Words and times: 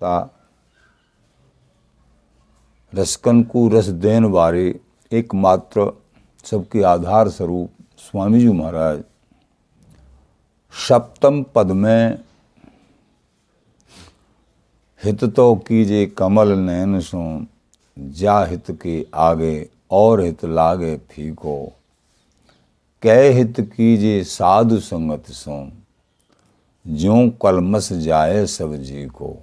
ता 0.00 0.16
रसकन 2.92 3.42
को 3.42 3.66
रस 3.68 3.86
देन 4.04 4.24
वारे 4.24 4.80
एकमात्र 5.12 5.90
सबके 6.44 6.82
आधार 6.82 7.28
स्वरूप 7.28 7.70
स्वामी 7.98 8.40
जी 8.40 8.48
महाराज। 8.48 9.02
सप्तम 10.74 11.42
पद 11.54 11.70
में 11.72 12.18
हित 15.02 15.24
तो 15.36 15.54
कीजे 15.68 16.04
कमल 16.06 16.52
नयन 16.58 17.00
सो, 17.00 17.46
जा 17.96 18.44
हित 18.44 18.70
के 18.82 19.06
आगे 19.14 19.68
और 19.90 20.20
हित 20.20 20.44
लागे 20.44 20.96
फीको। 21.10 21.56
कै 23.02 23.32
हित 23.32 23.60
कीजे 23.72 24.22
साधु 24.24 24.78
संगत 24.80 25.30
सो, 25.30 25.58
ज्यो 26.86 27.28
कलमस 27.42 27.92
जाए 27.92 28.46
सब 28.46 28.74
जी 28.76 29.06
को 29.06 29.36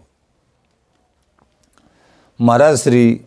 महाराज 2.40 2.78
श्री 2.78 3.22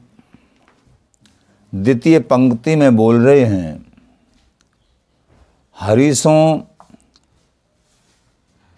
द्वितीय 1.74 2.20
पंक्ति 2.20 2.77
में 2.77 2.97
बोल 2.97 3.27
रहे 3.27 3.45
हैं, 3.45 3.87
हरीशों 5.77 6.60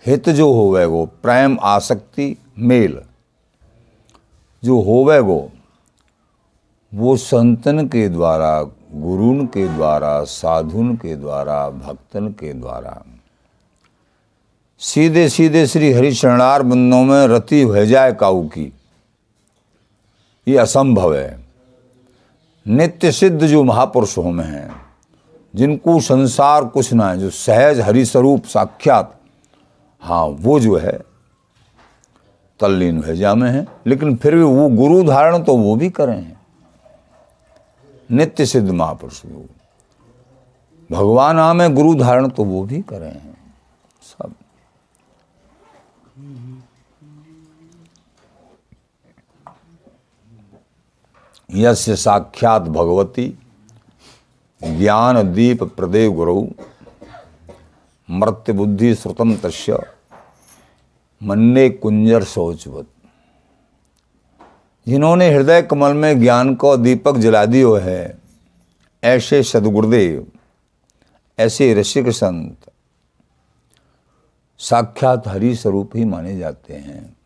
हित 0.07 0.29
जो 0.29 0.53
होवे 0.53 0.85
वो 0.85 1.07
प्रेम, 1.07 1.59
आसक्ति, 1.63 2.37
मेल, 2.59 3.01
जो 4.65 4.81
होवे 4.81 5.19
वो 5.19 5.51
वो 6.95 7.17
संतन 7.17 7.87
के 7.87 8.09
द्वारा, 8.09 8.63
गुरुन 8.93 9.47
के 9.47 9.69
द्वारा, 9.69 10.25
साधुन 10.25 10.97
के 10.97 11.17
द्वारा, 11.17 11.71
भक्तन 11.71 12.29
के 12.29 12.53
द्वारा। 12.53 13.03
सीधे 14.79 15.29
सीधे 15.29 15.67
श्री 15.67 15.93
हरि 15.93 16.15
शरणार 16.15 16.63
बंदों 16.63 17.05
में 17.05 17.27
रति 17.27 17.63
हो 17.63 17.85
जाए 17.85 18.13
काऊ 18.13 18.49
की। 18.49 18.73
ये 20.49 20.57
असंभव 20.57 21.15
है। 21.15 21.47
नित्य 22.67 23.13
सिद्ध 23.13 23.47
जो 23.47 23.63
महापुरुषों 23.65 24.31
में 24.33 24.45
हैं 24.45 24.71
जिनको 25.55 26.01
संसार 26.01 26.65
कुछ 26.65 26.93
ना 26.93 27.09
है, 27.11 27.19
जो 27.19 27.31
सहज 27.31 27.81
हरि 27.81 28.05
स्वरूप 28.05 28.45
साक्षात 28.45 29.15
हाँ 30.03 30.25
वो 30.25 30.59
जो 30.61 30.77
है, 30.77 30.99
तल्लीन 32.61 33.01
भेजा 33.01 33.35
में 33.35 33.51
है, 33.51 33.67
लेकिन 33.87 34.17
फिर 34.17 34.35
भी 34.35 34.43
वो 34.43 34.69
गुरु 34.77 35.03
धारण 35.05 35.43
तो 35.43 35.57
वो 35.57 35.77
भी 35.77 35.91
करें 35.91 36.17
हैं। 36.17 36.41
नित्य 38.11 38.47
सिद्ध 38.47 38.71
महापुरुष 38.71 39.25
वो 39.27 39.47
भगवान 40.91 41.39
आम 41.39 41.61
है 41.63 41.73
गुरु 41.75 41.95
धारण 41.95 42.29
तो 42.29 42.45
वो 42.45 42.63
भी 42.65 42.81
करें 42.83 43.07
हैं 43.07 43.37
सब 44.03 44.35
यस्य 51.55 51.97
साक्षात 51.97 52.63
भगवती। 52.63 53.39
ज्ञान 54.63 55.35
दीप 55.35 55.63
प्रदेव 55.63 56.13
गुरु। 56.13 56.47
मृत्य 58.11 58.53
बुद्धि 58.53 58.95
श्रुतम 58.95 59.37
तस्य। 59.37 59.79
मन्ने 61.23 61.71
कुंजर 61.71 62.25
शौचवत। 62.25 62.87
जिन्होंने 64.89 65.31
हृदय 65.31 65.63
कमल 65.63 65.95
में 65.95 66.21
ज्ञान 66.21 66.55
को 66.55 66.77
दीपक 66.77 67.17
जला 67.17 67.47
दियो 67.47 67.75
है, 67.75 68.19
ऐसे 69.05 69.43
सदगुरुदेव, 69.43 70.27
ऐसे 71.39 71.75
ऋषिक 71.75 72.09
संत 72.09 72.57
साक्षात 74.59 75.29
हरि 75.29 75.57
स्वरूप 75.57 75.91
ही 75.97 76.05
माने 76.05 76.39
जाते 76.39 76.75
हैं। 76.75 77.18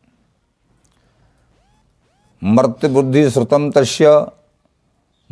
मर्त्य 2.44 2.88
बुद्धि 2.88 3.30
श्रुतम 3.30 3.70
तस्य 3.70 4.26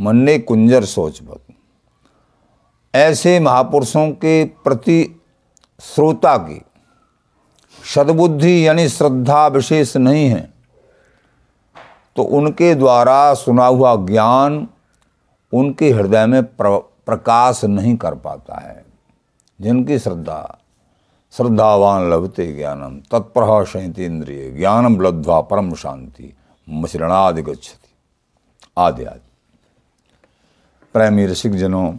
मन्ने 0.01 0.39
कुंजर 0.39 0.85
सोच 0.85 1.15
सोचवत 1.15 1.55
ऐसे 2.95 3.41
महापुरुषों 3.41 4.11
के 4.11 4.45
प्रति 4.45 5.23
श्रोता 5.81 6.37
की 6.37 6.63
सदबुद्धि 7.95 8.67
यानी 8.67 8.89
श्रद्धा 8.89 9.47
विशेष 9.47 9.97
नहीं 9.97 10.29
है 10.29 10.53
तो 12.17 12.23
उनके 12.23 12.75
द्वारा 12.75 13.35
सुना 13.35 13.67
हुआ 13.67 13.97
ज्ञान 13.97 14.69
उनके 15.53 15.91
हृदय 15.91 16.27
में 16.27 16.45
प्र, 16.45 16.79
प्रकाश 16.79 17.65
नहीं 17.65 17.97
कर 17.97 18.15
पाता 18.15 18.61
है। 18.61 18.85
जिनकी 19.61 19.99
श्रद्धा 19.99 20.59
श्रद्धावान 21.33 22.11
लभते 22.11 22.53
ज्ञानम 22.53 22.99
तत्प्रह 23.13 23.65
शैतेन्द्रिय 23.65 24.51
ज्ञानम 24.51 25.01
लब्ध्वा 25.01 25.41
परम 25.41 25.75
शांति। 25.75 26.35
मशरणादि 26.69 27.43
गच्छति। 27.43 27.89
आदि 28.79 29.05
आदि। 29.05 29.29
प्रेमी 30.95 31.27
रसिक 31.27 31.53
जनों 31.53 31.93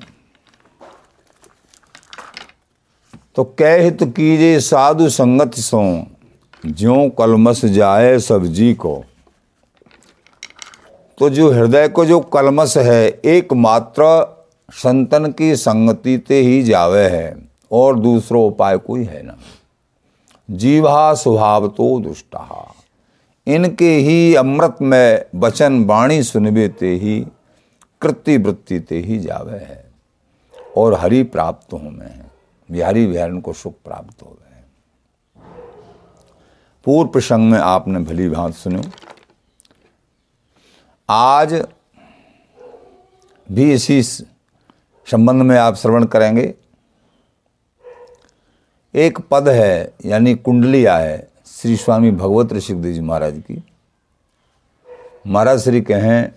तो 3.36 3.44
कह 3.44 3.82
हित 3.84 4.04
कीजे 4.04 4.60
साधु 4.60 5.10
संगत 5.10 5.54
सो, 5.54 6.06
ज्यो 6.66 7.10
कलमस 7.10 7.66
जाए 7.66 8.20
सब 8.20 8.44
जी 8.44 8.74
को। 8.74 9.04
तो 11.18 11.30
जो 11.30 11.52
हृदय 11.52 11.88
को 11.88 12.06
जो 12.06 12.20
कलमस 12.20 12.78
है, 12.78 13.08
एकमात्र 13.26 14.04
संतन 14.72 15.32
की 15.32 15.56
संगति 15.56 16.18
ते 16.18 16.42
ही 16.42 16.64
जावे 16.64 17.08
है, 17.10 17.50
और 17.72 18.00
दूसरो 18.00 18.42
उपाय 18.42 18.78
कोई 18.78 19.04
है 19.04 19.24
ना। 19.24 19.38
जीवा 20.52 21.14
स्वभाव 21.14 21.68
तो 21.68 22.00
दुष्टा। 22.00 22.74
इनके 23.52 23.96
ही 23.96 24.36
अमृत 24.36 24.78
में 24.82 25.26
वचन 25.36 25.86
वाणी 25.86 26.24
सुनबे 26.24 26.68
ते 26.68 26.96
ही, 26.96 27.28
कृति 28.02 28.38
वृत्ति 28.38 28.80
ते 28.80 29.00
ही 29.00 29.20
जावे 29.20 29.58
है। 29.58 29.92
और 30.78 30.94
हरि 30.94 31.24
प्राप्त 31.24 31.74
हो 31.74 31.78
में। 31.78 32.24
बिहारी 32.72 33.08
बिहारन 33.08 33.40
को 33.40 33.54
सुख 33.54 33.74
प्राप्त 33.86 34.22
हो 34.22 34.28
गए 34.28 34.38
पूर्व 36.86 37.10
प्रसंग 37.10 37.52
में 37.52 37.60
आपने 37.60 38.00
भली 38.00 38.30
भांत 38.30 38.56
सुनो। 38.56 38.82
आज 41.10 41.66
भी 43.52 43.74
इसी 43.74 44.04
संबंध 44.04 45.42
में 45.42 45.58
आप 45.58 45.76
श्रवण 45.76 46.06
करेंगे। 46.06 46.54
एक 48.96 49.20
पद 49.32 49.50
है, 49.50 49.94
यानी 50.06 50.36
कुंडलिया 50.36 50.98
है। 50.98 51.31
श्री 51.62 51.76
स्वामी 51.76 52.12
भगवत 52.12 52.54
ऋषिकदेव 52.54 52.94
जी 52.94 53.02
महाराज 53.02 53.34
की। 53.34 53.64
महाराज 55.28 55.60
श्री 55.60 55.82
कहें, 55.82 56.32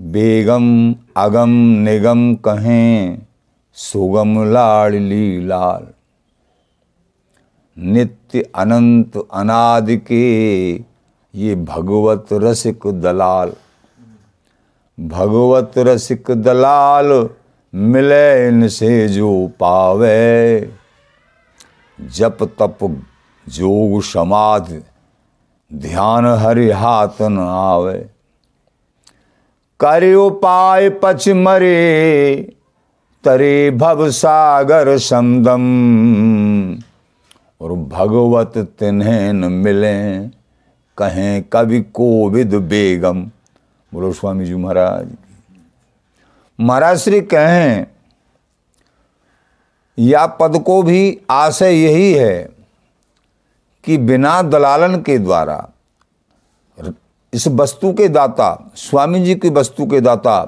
बेगम, 0.00 0.94
अगम, 1.16 1.48
निगम 1.78 2.34
कहें, 2.34 3.22
सुगम 3.72 4.52
लाड़ली 4.52 5.46
लाल 5.46 5.86
नित्य 7.78 8.42
अनंत 8.54 9.28
अनाद 9.32 9.86
के 9.90 10.72
ये 11.34 11.54
भगवत 11.54 12.26
रसिक 12.32 12.86
दलाल। 12.86 13.52
भगवत 15.00 15.72
रसिक 15.78 16.30
दलाल 16.30 17.28
मिले 17.74 18.48
इनसे 18.48 19.08
जो 19.08 19.50
पावे। 19.60 20.60
जप 22.00 22.38
तप 22.42 23.04
जोग 23.48 24.02
समाधि, 24.02 24.82
ध्यान 25.74 26.26
हरि 26.26 26.70
हाथ 26.70 27.22
न 27.22 27.38
आवे। 27.38 28.06
करे 29.80 30.14
उपाय 30.14 30.90
पच 30.90 31.28
मरे, 31.28 32.52
तरे 33.24 33.70
भव 33.70 34.10
सागर 34.10 34.98
समदम। 34.98 35.62
और 37.60 37.72
भगवत 37.72 38.52
तिन्हें 38.58 39.32
न 39.32 39.52
मिले, 39.52 40.28
कहें 40.98 41.42
कवि 41.42 41.80
कोविद 41.80 42.54
बेगम। 42.54 43.24
बोलो 43.92 44.12
स्वामी 44.12 44.44
जी 44.44 44.54
महाराज। 44.54 45.08
महाराज 46.60 46.98
श्री 46.98 47.20
कहें, 47.20 47.86
या 49.98 50.26
पद 50.26 50.58
को 50.58 50.82
भी 50.82 51.20
आशय 51.30 51.72
यही 51.72 52.12
है 52.12 52.54
कि 53.84 53.96
बिना 53.98 54.40
दलालन 54.42 55.00
के 55.00 55.18
द्वारा, 55.18 55.56
इस 57.32 57.46
वस्तु 57.48 57.92
के 57.92 58.08
दाता, 58.08 58.70
स्वामी 58.76 59.20
जी 59.24 59.34
की 59.34 59.50
वस्तु 59.50 59.86
के 59.86 60.00
दाता, 60.00 60.40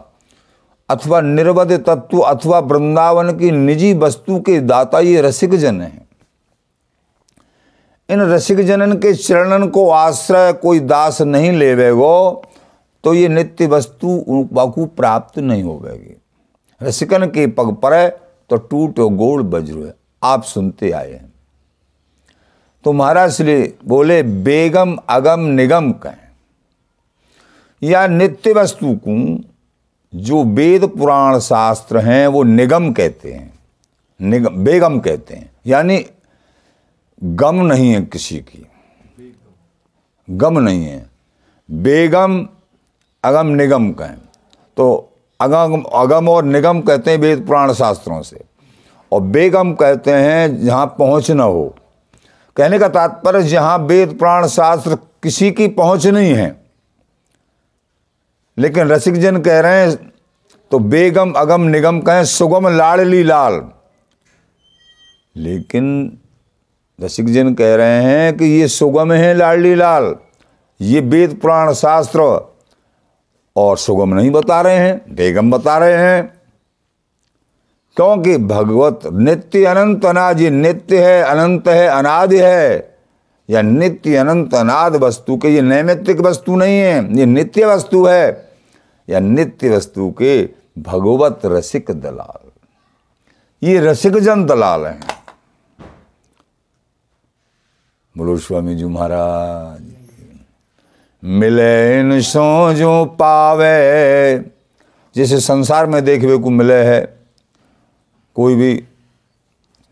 अथवा 0.89 1.21
निर्वध 1.21 1.73
तत्व, 1.85 2.19
अथवा 2.19 2.59
वृंदावन 2.59 3.37
की 3.39 3.51
निजी 3.51 3.93
वस्तु 3.95 4.41
के 4.41 4.61
दाता 4.61 5.01
ये 5.01 5.21
रसिक 5.21 5.55
जन 5.55 5.81
है। 5.83 6.07
इन 8.09 8.21
रसिक 8.23 8.61
जनन 8.61 8.93
के 8.93 9.13
चरणन 9.15 9.69
को 9.69 9.89
आश्रय 9.91 10.53
कोई 10.53 10.81
दास 10.81 11.21
नहीं 11.23 11.53
लेवेगो 11.53 12.43
तो 13.05 13.15
ये 13.15 13.29
नित्य 13.29 13.67
वस्तु 13.67 14.49
बाकू 14.53 14.87
प्राप्त 14.87 15.39
नहीं 15.39 15.63
होगी 15.63 16.17
रसिकन 16.81 17.27
के 17.27 17.47
पग 17.47 17.73
पर 17.75 18.09
तो 18.51 18.57
टूटो 18.57 19.09
गोड़ 19.09 19.43
बज्र 19.43 19.93
आप 20.23 20.43
सुनते 20.45 20.91
आए 20.91 21.13
हैं। 21.13 21.26
तो 22.87 22.93
महाराज 22.93 23.31
श्री 23.31 23.75
बोले, 23.85 24.23
बेगम, 24.23 24.99
अगम, 25.09 25.41
निगम 25.41 25.93
कहें। 25.93 26.29
या 27.83 28.07
नित्य 28.07 28.53
वस्तु 28.53 29.01
को, 29.09 29.41
जो 30.15 30.45
वेद 30.45 30.85
पुराण 30.85 31.39
शास्त्र 31.39 31.99
हैं, 31.99 32.27
वो 32.27 32.43
निगम 32.43 32.93
कहते 32.93 33.33
हैं। 33.33 33.59
निगम, 34.21 34.57
बेगम 34.57 34.99
कहते 34.99 35.35
हैं। 35.35 35.51
यानी 35.67 36.07
गम 37.25 37.55
नहीं 37.55 37.91
है 37.91 38.03
किसी 38.03 38.39
की। 38.39 38.67
गम 40.31 40.59
नहीं 40.59 40.85
है। 40.85 41.07
बेगम, 41.71 42.49
अगम, 43.25 43.47
निगम 43.47 43.93
कहें। 43.93 44.19
तो 44.77 45.13
अगम 45.41 45.83
अगम 45.83 46.29
और 46.29 46.45
निगम 46.45 46.81
कहते 46.81 47.11
हैं 47.11 47.19
वेद 47.19 47.47
पुराण 47.47 47.73
शास्त्रों 47.73 48.23
से। 48.23 48.41
और 49.13 49.21
बेगम 49.21 49.73
कहते 49.73 50.11
हैं, 50.11 50.65
जहाँ 50.65 50.87
पहुँच 50.87 51.31
न 51.31 51.41
हो। 51.41 51.77
कहने 52.57 52.79
का 52.79 52.89
तात्पर्य, 52.89 53.43
जहाँ 53.43 53.79
वेद 53.79 54.19
प्राण 54.19 54.47
शास्त्र 54.47 54.95
किसी 55.23 55.51
की 55.51 55.69
पहुँच 55.69 56.07
नहीं 56.07 56.35
है। 56.35 56.65
लेकिन 58.59 58.89
रसिक 58.89 59.15
जन 59.15 59.41
कह 59.41 59.61
रहे 59.61 59.81
हैं 59.81 59.97
तो 60.71 60.79
बेगम 60.79 61.33
अगम 61.33 61.63
निगम 61.63 62.01
कहें, 62.01 62.25
सुगम 62.25 62.69
लाड़ली 62.69 63.23
लाल। 63.23 63.71
लेकिन 65.37 66.19
रसिक 67.01 67.33
जन 67.33 67.55
कह 67.55 67.75
रहे 67.75 68.03
हैं 68.03 68.37
कि 68.37 68.45
ये 68.45 68.69
सुगम 68.69 69.13
है 69.13 69.35
लाडली 69.35 69.75
लाल। 69.75 70.15
ये 70.81 71.01
वेद 71.01 71.39
पुराण 71.43 71.73
शास्त्र 71.73 72.21
और 73.57 73.77
सुगम 73.79 74.15
नहीं 74.15 74.31
बता 74.31 74.61
रहे 74.61 74.77
हैं, 74.77 75.15
बेगम 75.15 75.51
बता 75.51 75.79
रहे 75.79 75.97
हैं। 75.97 76.36
क्योंकि 77.97 78.37
भगवत 78.39 79.01
नित्य 79.13 79.65
अनंत 79.65 80.05
अनाज 80.05 80.41
ये 80.43 80.51
नित्य 80.51 81.05
है, 81.05 81.23
अनंत 81.23 81.69
है, 81.69 81.87
अनाद 81.89 82.33
है। 82.33 82.97
या 83.51 83.63
नित्य 83.63 84.17
अनंत 84.17 84.55
अनाद 84.55 84.97
वस्तु 84.97 85.37
के 85.37 85.49
ये 85.49 85.61
नैमित्तिक 85.63 86.21
वस्तु 86.21 86.57
नहीं 86.57 86.79
है, 86.79 87.19
ये 87.19 87.27
नित्य 87.27 87.67
वस्तु 87.67 88.05
है। 88.05 88.51
या 89.09 89.21
नित्य 89.21 89.71
वस्तु 89.71 90.11
के 90.11 90.49
भगवत 90.79 91.41
रसिक 91.45 91.91
दलाल। 91.91 92.51
ये 93.63 93.79
रसिक 93.81 94.17
जन 94.17 94.45
दलाल 94.47 94.87
हैं। 94.87 95.01
बोलो 98.17 98.37
स्वामी 98.37 98.75
जी 98.75 98.85
महाराज, 98.85 99.83
मिले 101.23 102.01
इन 102.01 102.21
सो 102.21 102.73
जो 102.73 103.05
पावे, 103.05 104.39
जिसे 105.17 105.41
संसार 105.41 105.87
में 105.87 106.05
देखने 106.05 106.37
को 106.37 106.51
मिले 106.51 106.83
है 106.85 107.16
कोई 108.37 108.55
भी 108.55 108.85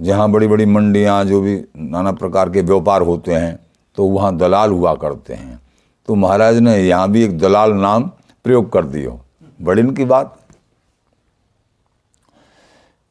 जहाँ 0.00 0.31
बड़ी 0.31 0.46
बड़ी 0.46 0.64
मंडियाँ, 0.67 1.25
जो 1.25 1.41
भी 1.41 1.55
नाना 1.76 2.12
प्रकार 2.12 2.50
के 2.50 2.61
व्यापार 2.61 3.02
होते 3.02 3.35
हैं 3.35 3.58
तो 3.96 4.05
वहाँ 4.05 4.37
दलाल 4.37 4.70
हुआ 4.70 4.94
करते 4.94 5.35
हैं। 5.35 5.61
तो 6.08 6.14
महाराज 6.14 6.56
ने 6.56 6.76
यहाँ 6.79 7.11
भी 7.11 7.23
एक 7.25 7.38
दलाल 7.38 7.73
नाम 7.73 8.02
प्रयोग 8.44 8.73
कर 8.73 8.85
दियो। 8.85 9.20
बड़ी 9.62 9.82
की 9.93 10.05
बात। 10.05 10.37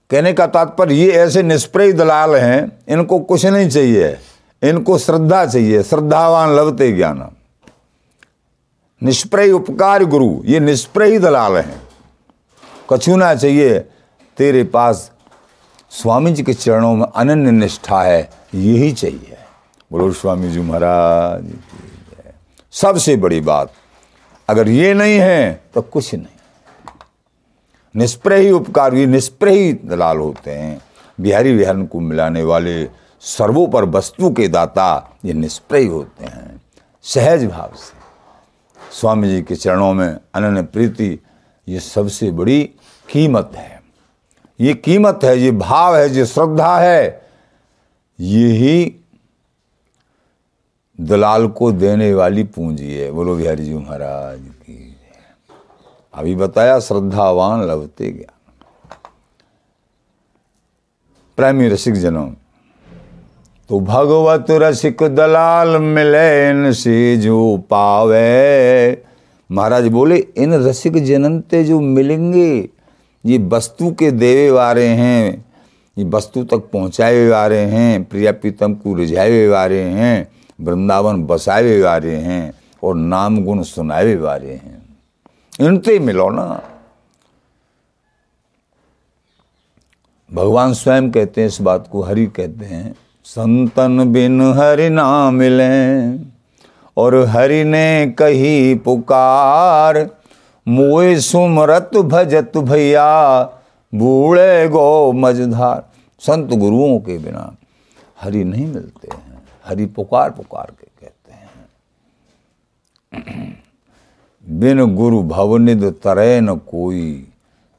कहने 0.09 0.33
का 0.33 0.47
तात्पर्य, 0.47 0.95
ये 0.95 1.11
ऐसे 1.11 1.43
निष्प्रय 1.43 1.93
दलाल 1.93 2.35
हैं, 2.35 2.71
इनको 2.89 3.19
कुछ 3.19 3.45
नहीं 3.45 3.69
चाहिए। 3.69 4.17
इनको 4.63 4.97
श्रद्धा 4.97 5.45
चाहिए। 5.45 5.81
श्रद्धावान 5.83 6.49
लवते 6.49 6.91
ज्ञान 6.91 7.27
निष्प्रय 9.01 9.51
उपकार 9.51 10.03
गुरु, 10.05 10.41
ये 10.45 10.59
निष्प्रय 10.59 11.19
दलाल 11.19 11.57
हैं। 11.57 11.81
कछूना 12.89 13.33
चाहिए, 13.35 13.79
तेरे 14.37 14.63
पास 14.63 15.11
स्वामी 15.93 16.31
जी 16.31 16.43
के 16.43 16.53
चरणों 16.53 16.95
में 16.95 17.05
अनन्य 17.05 17.51
निष्ठा 17.51 18.01
है, 18.01 18.29
यही 18.55 18.91
चाहिए। 18.91 19.37
बोलो 19.91 20.11
स्वामी 20.11 20.49
जी 20.49 20.59
महाराज, 20.59 21.51
सबसे 22.73 23.15
बड़ी 23.15 23.39
बात, 23.41 23.71
अगर 24.49 24.69
ये 24.69 24.93
नहीं 24.93 25.17
है 25.19 25.63
तो 25.73 25.81
कुछ 25.81 26.13
नहीं। 26.15 26.25
निष्प्रय 27.95 28.39
ही 28.39 28.51
उपकार, 28.51 28.95
ये 28.95 29.05
निष्प्रय 29.05 29.57
ही 29.57 29.73
दलाल 29.73 30.17
होते 30.17 30.51
हैं। 30.51 30.81
बिहारी 31.19 31.53
विहारन 31.53 31.85
को 31.85 31.99
मिलाने 31.99 32.43
वाले 32.43 32.83
सर्वोपर 33.23 33.85
वस्तु 33.87 34.31
के 34.31 34.47
दाता 34.47 35.17
ये 35.25 35.33
निष्प्रय 35.33 35.85
होते 35.85 36.25
हैं, 36.25 36.61
सहज 37.05 37.45
भाव 37.45 37.75
से। 37.75 38.91
स्वामी 38.99 39.29
जी 39.29 39.41
के 39.41 39.55
चरणों 39.55 39.93
में 39.93 40.17
अनन्य 40.35 40.61
प्रीति, 40.63 41.19
ये 41.67 41.79
सबसे 41.79 42.31
बड़ी 42.31 42.63
कीमत 43.07 43.51
है। 43.55 43.82
ये 44.59 44.73
कीमत 44.73 45.19
है, 45.23 45.37
ये 45.39 45.51
भाव 45.51 45.95
है, 45.95 46.09
ये 46.09 46.25
श्रद्धा 46.25 46.77
है, 46.79 47.21
ये 48.19 48.47
ही 48.47 48.95
दलाल 50.99 51.47
को 51.47 51.71
देने 51.71 52.13
वाली 52.13 52.43
पूंजी 52.45 52.93
है। 52.93 53.11
बोलो 53.11 53.35
बिहारी 53.35 53.65
जी 53.65 53.73
महाराज 53.73 54.39
की। 54.39 54.95
अभी 56.13 56.35
बताया 56.35 56.79
श्रद्धावान 56.79 57.63
लवते 57.67 58.11
ज्ञान 58.11 58.31
प्रेमी 61.37 61.67
रसिक 61.69 61.93
जनों 61.93 62.29
तो 63.69 63.79
भगवत 63.79 64.45
रसिक 64.51 65.01
दलाल 65.15 65.77
मिले 65.77 66.49
इन 66.49 66.71
से 66.73 67.17
जो 67.17 67.57
पावे 67.69 69.03
महाराज 69.49 69.87
बोले, 69.87 70.17
इन 70.17 70.53
रसिक 70.63 71.03
जननते 71.05 71.63
जो 71.63 71.79
मिलेंगे 71.79 72.69
ये 73.25 73.37
वस्तु 73.37 73.91
के 73.91 74.11
देवे 74.11 74.49
वारे 74.51 74.87
हैं, 74.87 75.45
ये 75.97 76.05
वस्तु 76.05 76.43
तक 76.43 76.69
पहुँचाए 76.73 77.27
वाले 77.27 77.59
हैं, 77.59 78.03
प्रिया 78.03 78.31
प्रीतम 78.31 78.73
को 78.73 78.93
रिझाए 78.93 79.47
वाले 79.47 79.81
हैं, 79.81 80.27
वृंदावन 80.61 81.23
बसाए 81.23 81.79
वाले 81.81 82.15
हैं 82.15 82.53
और 82.83 82.95
नाम 82.95 83.43
गुण 83.43 83.63
सुनाए 83.63 84.15
वाले 84.15 84.53
हैं। 84.53 84.81
इनते 85.61 85.99
मिलो 85.99 86.29
ना। 86.29 86.61
भगवान 90.33 90.73
स्वयं 90.73 91.11
कहते 91.11 91.41
हैं 91.41 91.47
इस 91.47 91.61
बात 91.61 91.87
को, 91.91 92.01
हरि 92.01 92.25
कहते 92.25 92.65
हैं, 92.65 92.95
संतन 93.25 94.13
बिन 94.13 94.41
हरि 94.41 94.89
ना 94.89 95.31
मिले 95.31 96.17
और 96.97 97.15
हरि 97.25 97.63
ने 97.63 98.15
कही 98.17 98.75
पुकार 98.75 100.09
मोए 100.67 101.15
सुमरत 101.19 101.91
भजत 101.95 102.57
भैया, 102.57 103.43
बूढ़े 103.93 104.67
गो 104.69 105.11
मझधार। 105.13 105.83
संत 106.21 106.49
गुरुओं 106.49 106.99
के 106.99 107.17
बिना 107.17 107.55
हरि 108.21 108.43
नहीं 108.43 108.67
मिलते 108.67 109.07
हैं, 109.07 109.41
हरि 109.65 109.85
पुकार 109.87 110.29
पुकार 110.31 110.71
के 110.71 110.87
कहते 111.01 111.31
हैं। 111.31 111.49
बिन 114.43 114.95
गुरु 114.95 115.21
भवनिद 115.25 115.83
तरे 116.03 116.39
न 116.41 116.55
कोई, 116.67 117.27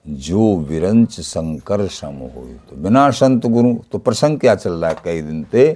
जो 0.04 0.56
विरंच 0.60 1.20
शंकर 1.20 1.86
सम 1.88 2.14
हो 2.14 2.42
तो 2.70 2.76
बिना 2.76 3.10
संत 3.12 3.46
गुरु 3.46 3.74
तो 3.92 3.98
प्रसंग 3.98 4.38
क्या 4.38 4.54
चल 4.54 4.72
रहा 4.72 4.90
है 4.90 4.96
कई 5.04 5.20
दिन 5.22 5.42
ते 5.52 5.66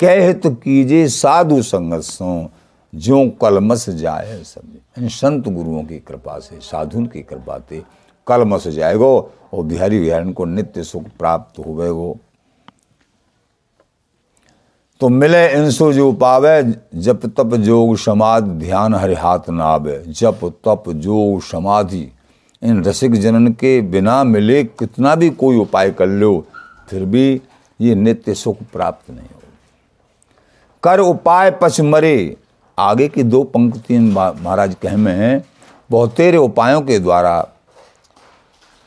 कहत 0.00 0.42
कीजे 0.62 1.08
साधु 1.08 1.62
संगसों 1.62 2.46
जो 2.92 3.28
कलमस 3.40 3.88
जाए 3.90 4.42
सब। 4.44 4.78
इन 4.98 5.08
संत 5.08 5.48
गुरुओं 5.48 5.82
की 5.84 5.98
कृपा 5.98 6.38
से 6.38 6.58
साधुन 6.62 7.06
की 7.06 7.22
कृपा 7.22 7.58
से 7.70 7.82
कलमस 8.26 8.68
जाएगो 8.68 9.32
और 9.52 9.64
बिहारी 9.64 10.00
बिहारी 10.00 10.32
को 10.32 10.44
नित्य 10.44 10.84
सुख 10.84 11.02
प्राप्त 11.18 11.58
हो 11.58 11.64
होवेगो। 11.64 12.16
तो 15.00 15.08
मिले 15.08 15.46
इनसो 15.52 15.92
जो 15.92 16.12
पावे, 16.12 16.62
जप 16.94 17.26
तप 17.36 17.54
जोग 17.56 17.96
समाधि, 17.96 18.50
ध्यान 18.50 18.94
हरि 18.94 19.14
हाथ 19.14 19.50
नावे 19.50 19.98
जप 20.08 20.40
तप 20.64 20.84
जोग 20.88 21.40
समाधि, 21.42 22.08
इन 22.62 22.84
रसिक 22.84 23.12
जनन 23.12 23.52
के 23.52 23.80
बिना 23.82 24.22
मिले 24.24 24.62
कितना 24.64 25.14
भी 25.14 25.30
कोई 25.30 25.56
उपाय 25.56 25.90
कर 25.90 26.06
लो, 26.06 26.46
फिर 26.88 27.04
भी 27.04 27.42
ये 27.80 27.94
नित्य 27.94 28.34
सुख 28.34 28.56
प्राप्त 28.72 29.10
नहीं 29.10 29.20
हो 29.20 29.42
कर 30.82 31.00
उपाय 31.00 31.50
पच 31.62 31.80
मरे 31.80 32.36
आगे 32.78 33.08
की 33.08 33.22
दो 33.22 33.42
पंक्ति 33.44 33.98
महाराज 33.98 34.76
कह 34.82 34.96
में 34.96 35.12
हैं, 35.12 35.44
बहुत 35.90 36.14
तेरे 36.14 36.38
उपायों 36.38 36.80
के 36.82 36.98
द्वारा 36.98 37.48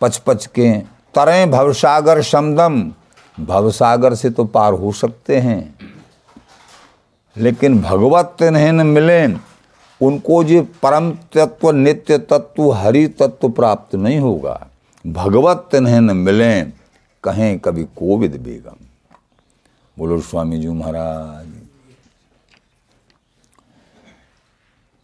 पच 0.02 0.18
पच 0.18 0.46
के 0.46 0.72
तरें 1.14 1.52
भवसागर 1.52 2.22
समदम 2.22 2.92
भवसागर 3.40 4.14
से 4.16 4.30
तो 4.30 4.46
पार 4.46 4.74
हो 4.74 4.92
सकते 4.92 5.38
हैं। 5.38 5.76
लेकिन 7.38 7.82
भगवत 7.82 8.38
नहीं 8.44 8.72
मिले, 8.72 9.28
उनको 10.02 10.44
जो 10.44 10.62
परम 10.84 11.12
तत्व, 11.12 11.72
नित्य 11.72 12.18
तत्व, 12.18 12.72
हरि 12.72 13.08
तत्व 13.08 13.50
प्राप्त 13.50 13.96
नहीं 13.96 14.20
होगा। 14.20 14.68
भगवत 15.08 15.76
नहीं 15.76 16.00
न 16.00 16.18
मिले, 16.18 16.62
कहें 17.24 17.60
कभी 17.60 17.84
कोविद 17.84 18.36
बेगम। 18.36 18.86
बोलो 19.98 20.20
स्वामी 20.20 20.60
जी 20.60 20.68
महाराज। 20.68 21.59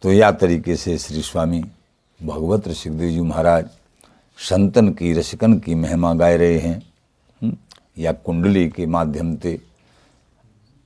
तो 0.06 0.12
या 0.12 0.30
तरीके 0.32 0.74
से 0.76 0.96
श्री 0.98 1.20
स्वामी 1.22 1.58
भगवत 2.20 2.66
ऋषिकदेव 2.68 3.10
जी 3.10 3.20
महाराज 3.20 3.70
संतन 4.38 4.88
की 4.88 5.12
रसिकन 5.12 5.58
की 5.58 5.74
महिमा 5.74 6.12
गाए 6.14 6.36
रहे 6.36 6.58
हैं 6.58 6.76
हम्म, 7.42 7.56
या 7.98 8.12
कुंडली 8.12 8.68
के 8.68 8.86
माध्यम 8.86 9.34
से। 9.36 9.58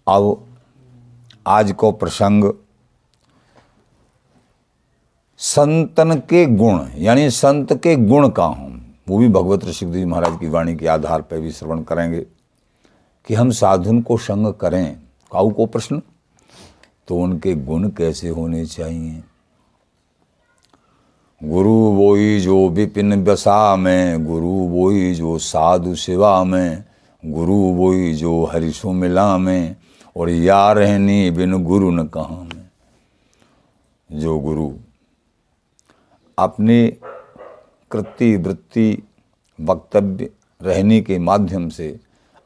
अब 0.07 0.47
आज 1.47 1.73
को 1.73 1.91
प्रसंग 1.93 2.53
संतन 5.41 6.15
के 6.31 6.47
गुण 6.47 6.89
यानी 6.97 7.31
संत 7.31 7.73
के 7.83 7.97
गुण 7.97 8.29
का 8.29 8.45
हूँ। 8.45 8.97
वो 9.09 9.19
भी 9.19 9.29
भगवत 9.29 9.65
ऋषिक 9.65 9.93
जी 9.93 10.05
महाराज 10.05 10.39
की 10.41 10.49
वाणी 10.49 10.77
के 10.77 10.87
आधार 10.87 11.23
पर 11.23 11.41
भी 11.41 11.53
श्रवण 11.53 11.83
करेंगे 11.83 12.21
कि 13.27 13.35
हम 13.35 13.51
साधुन 13.51 14.01
को 14.03 14.17
संग 14.19 14.53
करें। 14.55 14.97
काऊ 15.33 15.51
को 15.51 15.67
प्रश्न? 15.67 16.03
तो 17.11 17.17
उनके 17.17 17.55
गुण 17.55 17.89
कैसे 17.89 18.29
होने 18.29 18.67
चाहिए? 18.67 19.25
गुरु 21.45 21.71
वोई 21.71 22.41
जो 22.41 22.69
विपिन 22.69 23.25
बसा 23.25 23.77
में, 23.77 24.27
गुरु 24.27 24.47
वोई 24.47 25.15
जो 25.15 25.39
साधु 25.39 25.95
सेवा 25.95 26.45
में, 26.45 26.85
गुरु 27.27 27.55
वोई 27.55 28.15
जो 28.15 28.45
हरिशो 28.45 28.93
मिला 28.93 29.39
में, 29.39 29.77
और 30.17 30.31
या 30.31 30.73
रहनी 30.73 31.31
बिन 31.31 31.65
गुरु 31.65 31.91
न 31.91 32.07
कहा 32.07 32.43
में। 32.43 32.69
जो 34.13 34.39
गुरु 34.39 34.73
अपनी 36.39 36.89
कृति 37.91 38.37
वृत्ति, 38.37 39.03
वक्तव्य 39.61 40.31
रहने 40.63 41.01
के 41.01 41.19
माध्यम 41.19 41.69
से 41.69 42.01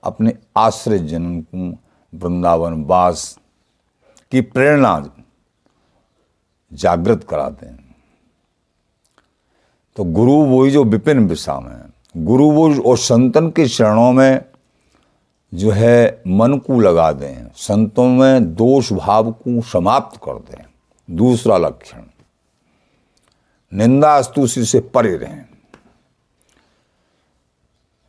अपने 0.05 0.35
आश्रय 0.57 0.99
जन 0.99 1.41
को 1.41 1.75
वृंदावन 2.15 2.85
वास 2.85 3.39
की 4.35 4.41
प्रेरणा 4.41 5.11
जागृत 6.73 7.25
कराते 7.31 7.67
हैं। 7.67 7.97
तो 9.97 10.05
गुरु 10.05 10.33
वही 10.33 10.71
जो 10.71 10.85
विपिन 10.85 11.29
विषाम 11.29 11.69
है। 11.69 11.83
गुरु 12.17 12.51
वो 12.51 12.83
और 12.83 12.99
संतन 12.99 13.51
के 13.51 13.67
चरणों 13.69 14.13
में 14.13 14.45
जो 15.55 15.71
है 15.71 16.23
मन 16.27 16.59
को 16.59 16.81
लगा 16.81 17.13
दें। 17.13 17.49
संतों 17.57 18.09
में 18.09 18.55
दोष 18.55 18.93
भाव 18.93 19.31
को 19.33 19.61
समाप्त 19.63 20.21
कर 20.25 20.39
दें। 20.41 20.65
दूसरा 21.11 21.57
लक्षण, 21.59 22.03
निंदा 23.73 24.21
स्तुति 24.23 24.65
से 24.65 24.81
परे 24.81 25.17
रहें। 25.17 25.45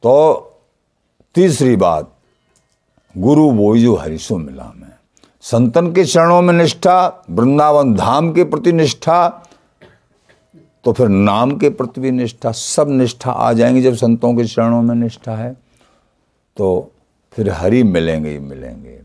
तो 0.04 0.14
तीसरी 1.36 1.76
बात, 1.76 2.12
गुरु 3.16 3.50
वो 3.52 3.78
जो 3.78 3.96
हरिशो 3.96 4.38
मिला 4.38 4.72
में 4.76 4.92
संतन 5.46 5.92
के 5.94 6.04
चरणों 6.06 6.42
में 6.42 6.54
निष्ठा, 6.54 7.26
वृंदावन 7.30 7.94
धाम 7.96 8.32
के 8.34 8.44
प्रति 8.44 8.72
निष्ठा 8.74 9.44
तो 10.84 10.94
फिर 10.94 11.08
नाम 11.08 11.52
के 11.58 11.70
प्रति 11.70 12.02
भी 12.02 12.12
निष्ठा, 12.12 12.52
सब 12.52 12.90
निष्ठा 12.90 13.32
आ 13.32 13.52
जाएँगे 13.54 13.82
जब 13.82 13.96
संतों 13.96 14.34
के 14.36 14.46
चरणों 14.46 14.82
में 14.82 14.96
निष्ठा 14.96 15.36
है। 15.36 15.54
तो 16.58 16.92
फिर 17.34 17.50
हरि 17.52 17.84
मिलेंगे 17.84 18.30
ही 18.30 18.40
मिलेंगे। 18.40 19.00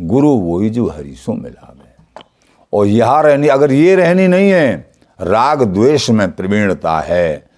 गुरु 0.00 0.30
वही 0.30 0.70
जो 0.70 0.88
हरि 0.88 1.14
सो 1.14 1.32
मिला 1.32 1.74
में 1.78 2.24
और 2.72 2.86
यहाँ 2.86 3.22
रहनी, 3.22 3.48
अगर 3.48 3.72
ये 3.72 3.94
रहनी 3.94 4.28
नहीं 4.28 4.50
है, 4.50 4.92
राग 5.20 5.62
द्वेष 5.62 6.10
में 6.10 6.30
प्रवीणता 6.32 6.98
है 7.00 7.48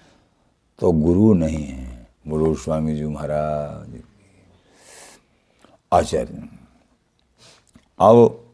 तो 0.79 0.91
गुरु 0.91 1.33
नहीं 1.33 1.63
है। 1.63 2.07
गुरु 2.27 2.55
स्वामी 2.55 2.95
जी 2.95 3.05
महाराज। 3.05 4.01
आचार्य। 5.93 6.58
अब 8.01 8.45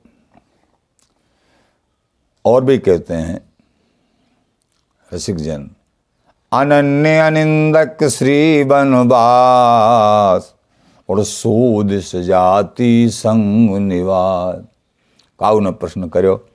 और 2.46 2.64
भी 2.64 2.78
कहते 2.78 3.14
हैं 3.14 3.42
रसिक 5.14 5.36
जन 5.36 5.70
अनन्य 6.54 7.18
अनिंदक 7.18 8.04
श्री 8.04 8.64
बनवास 8.64 10.56
और 11.10 11.24
सोद 11.24 12.00
सजाति 12.00 13.10
संग 13.10 13.78
निवास। 13.78 14.64
काउ 15.40 15.60
ने 15.60 15.72
प्रश्न 15.72 16.10
करो, 16.10 16.50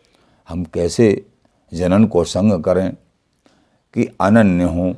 हम 0.49 0.65
कैसे 0.65 1.27
जनन 1.75 2.05
को 2.05 2.25
संग 2.25 2.65
करें 2.65 2.95
कि 3.95 4.17
अनन्य 4.21 4.65
हो? 4.65 4.97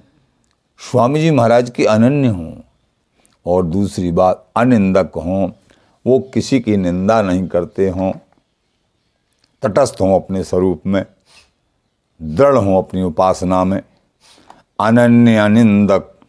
स्वामी 0.79 1.21
जी 1.21 1.31
महाराज 1.31 1.71
की 1.71 1.85
अनन्य 1.85 2.29
हों। 2.29 2.55
और 3.47 3.65
दूसरी 3.67 4.13
बात, 4.13 4.47
अनिंदक 4.57 5.13
हों। 5.17 5.51
वो 6.07 6.19
किसी 6.19 6.61
की 6.61 6.77
निंदा 6.77 7.23
नहीं 7.23 7.49
करते 7.49 7.89
हों, 7.89 8.13
तटस्थ 9.63 9.97
हों 10.01 10.21
अपने 10.21 10.45
स्वरूप 10.45 10.83
में, 10.87 11.07
दृढ़ 12.23 12.57
हों 12.57 12.79
अपनी 12.79 13.03
उपासना 13.03 13.65
में। 13.65 13.83
अनन्य 14.81 15.37
अनिंदक। 15.37 16.21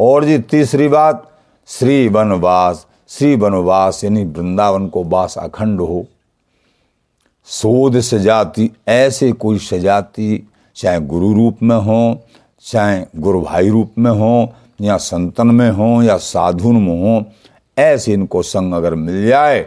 और 0.00 0.24
जी 0.24 0.38
तीसरी 0.38 0.88
बात, 0.88 1.38
श्री 1.66 2.08
वनवास 2.08 2.86
श्री 3.08 3.36
वनवास 3.36 4.04
यानी 4.04 4.24
वृंदावन 4.24 4.88
को 4.88 5.04
वास 5.04 5.38
अखंड 5.38 5.80
हो। 5.80 6.06
शोध 7.46 8.00
सजाती, 8.00 8.70
ऐसे 8.88 9.32
कोई 9.32 9.58
सजाती, 9.58 10.48
चाहे 10.76 11.00
गुरु 11.00 11.34
रूप 11.34 11.58
में 11.62 11.76
हो, 11.76 12.20
चाहे 12.60 13.04
गुरु 13.16 13.40
भाई 13.40 13.68
रूप 13.68 13.92
में 13.98 14.10
हो, 14.10 14.52
या 14.80 14.96
संतन 14.96 15.46
में 15.46 15.70
हो, 15.70 16.02
या 16.02 16.16
साधुन 16.16 16.76
में 16.76 17.02
हो 17.02 17.24
ऐसे 17.76 18.12
इनको 18.12 18.42
संग 18.42 18.74
अगर 18.74 18.94
मिल 18.94 19.26
जाए 19.26 19.60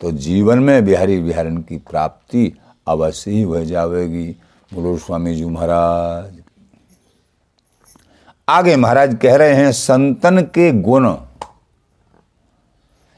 तो 0.00 0.12
जीवन 0.12 0.58
में 0.58 0.84
बिहारी 0.84 1.20
बिहारन 1.20 1.56
की 1.56 1.76
प्राप्ति 1.76 2.52
अवश्य 2.88 3.30
ही 3.30 3.42
हो 3.42 3.64
जाएगी। 3.64 4.36
बोलो 4.72 4.96
स्वामी 4.98 5.34
जी 5.34 5.44
महाराज। 5.44 6.40
आगे 8.48 8.76
महाराज 8.76 9.16
कह 9.22 9.36
रहे 9.36 9.54
हैं, 9.54 9.72
संतन 9.72 10.40
के 10.40 10.70
गुण। 10.72 11.14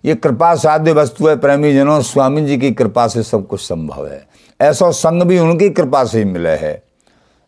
ये 0.04 0.14
कृपा 0.14 0.54
साध्य 0.54 0.92
वस्तु 0.92 1.28
है 1.28 1.37
प्रेमी 1.37 1.73
जनों 1.73 2.00
स्वामी 2.02 2.44
जी 2.47 2.59
की 2.59 2.73
कृपा 2.73 3.09
से 3.09 3.23
सब 3.23 3.47
कुछ 3.47 3.61
संभव 3.61 4.06
है। 4.06 4.26
ऐसा 4.61 4.90
संग 4.90 5.23
भी 5.23 5.38
उनकी 5.38 5.71
कृपा 5.71 6.04
से 6.04 6.18
ही 6.18 6.25
मिले 6.25 6.56
है। 6.56 6.83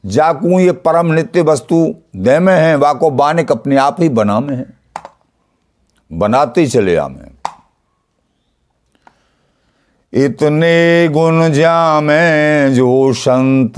जाकू 0.07 0.61
ये 0.61 0.73
परम 0.73 1.13
नित्य 1.13 1.43
वस्तु 1.43 1.95
दे 2.17 2.39
में 2.39 2.55
है, 2.55 2.75
वाको 2.77 3.11
बानिक 3.11 3.53
अपने 3.53 3.77
आप 3.77 4.01
ही 4.01 4.09
बना 4.09 4.41
में 4.41 4.57
है। 4.57 4.76
बनाते 6.11 6.67
चले 6.67 6.97
आ 6.97 7.09
में 7.09 7.31
इतने 10.13 11.09
गुण 11.09 11.49
जामे 11.49 12.75
जो 12.75 13.13
संत, 13.13 13.75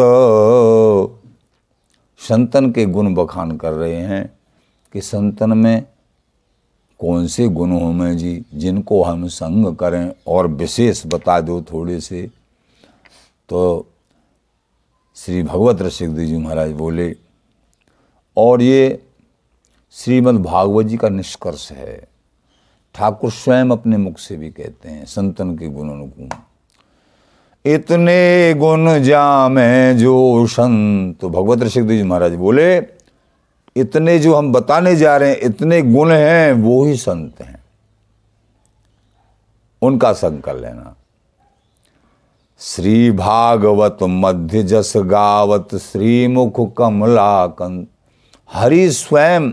संतन 2.21 2.71
के 2.73 2.85
गुण 2.87 3.15
बखान 3.15 3.57
कर 3.57 3.73
रहे 3.73 4.01
हैं 4.01 4.25
कि 4.95 5.01
संतन 5.01 5.57
में 5.59 5.85
कौन 7.01 7.27
से 7.27 7.49
गुण 7.49 7.73
हो 7.73 7.91
में 7.93 8.17
जी, 8.19 8.45
जिनको 8.55 9.03
हम 9.03 9.27
संग 9.29 9.75
करें 9.77 10.13
और 10.27 10.47
विशेष 10.47 11.03
बता 11.07 11.41
दो 11.41 11.61
थोड़े 11.63 12.01
से। 12.01 12.23
तो 13.49 13.87
श्री 15.17 15.43
भगवत 15.43 15.83
रसिक 15.83 16.15
जी 16.17 16.37
महाराज 16.37 16.73
बोले, 16.73 17.15
और 18.37 18.63
ये 18.63 19.03
श्रीमद् 19.95 20.43
भागवत 20.43 20.87
जी 20.87 20.97
का 20.97 21.09
निष्कर्ष 21.09 21.71
है। 21.73 22.18
ठाकुर 22.99 23.31
स्वयं 23.31 23.71
अपने 23.71 23.97
मुख 23.97 24.19
से 24.19 24.37
भी 24.37 24.51
कहते 24.51 24.89
हैं, 24.89 25.05
संतन 25.05 25.57
के 25.57 25.69
गुण 25.69 25.91
अनुकूल। 25.91 26.29
इतने 27.75 28.55
गुण 28.55 28.99
जामे 28.99 29.95
जो 29.95 30.47
संत। 30.47 31.25
भगवत 31.25 31.59
ऋषिक 31.59 31.89
जी 31.89 32.03
महाराज 32.03 32.35
बोले, 32.35 32.79
इतने 33.77 34.19
जो 34.19 34.35
हम 34.35 34.53
बताने 34.53 34.97
जा 34.97 35.17
रहे 35.17 35.31
हैं, 35.31 35.37
इतने 35.43 35.83
गुण 35.83 36.11
हैं, 36.11 36.53
वो 36.53 36.85
ही 36.85 36.97
संत 36.97 37.41
हैं। 37.41 37.65
उनका 39.83 40.13
संग 40.13 40.43
कर 40.43 40.57
लेना। 40.57 40.97
श्री 42.59 43.11
भागवत 43.11 43.99
मध्य 44.03 44.63
जस 44.63 44.93
गावत 44.97 45.69
श्री 45.71 45.79
श्रीमुख 45.79 46.75
कमलाकंत 46.77 47.89
हरि 48.53 48.91
स्वयं 48.91 49.53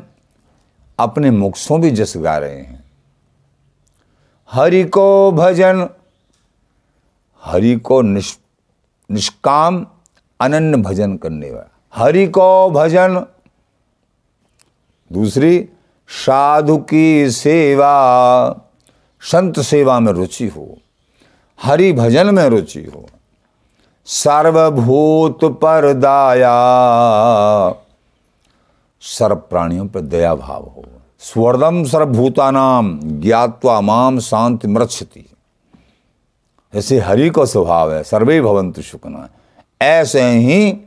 अपने 0.99 1.31
मुख 1.31 1.55
से 1.55 1.77
भी 1.77 1.91
जस 1.91 2.13
गा 2.17 2.37
रहे 2.37 2.59
हैं। 2.59 2.84
हरि 4.51 4.83
को 4.83 5.31
भजन, 5.31 5.89
हरि 7.43 7.75
को 7.75 8.01
निष् 8.01 8.35
निष्काम 9.09 9.85
अनन्य 10.39 10.77
भजन 10.77 11.15
करने 11.17 11.51
वाला। 11.51 11.71
हरि 11.93 12.27
को 12.27 12.69
भजन, 12.69 13.25
दूसरी, 15.11 15.69
साधु 16.09 16.77
की 16.77 17.31
सेवा, 17.31 17.91
संत 19.21 19.59
सेवा 19.59 19.99
में 19.99 20.11
रुचि 20.13 20.47
हो, 20.47 20.67
हरि 21.59 21.91
भजन 21.93 22.33
में 22.35 22.45
रुचि 22.45 22.83
हो, 22.85 23.05
सर्वभूत 24.07 25.43
पर 25.61 25.93
दया 25.93 26.55
सर्व 29.01 29.35
प्राणियों 29.35 29.87
पर 29.87 30.01
दया 30.01 30.35
भाव 30.35 30.63
हो। 30.63 30.83
स्वर्दम 31.25 31.83
सर्वभूतानाम 31.83 32.99
ज्ञात्वा 33.21 33.79
माम 33.81 34.19
शांति 34.19 34.67
मृक्षति 34.67 35.25
ऐसे 36.73 36.99
हरि 36.99 37.29
का 37.29 37.45
स्वभाव 37.45 37.93
है, 37.93 38.03
सर्वे 38.03 38.41
भवंतु 38.41 38.81
शुकना। 38.81 39.27
ऐसे 39.81 40.21
ही 40.21 40.77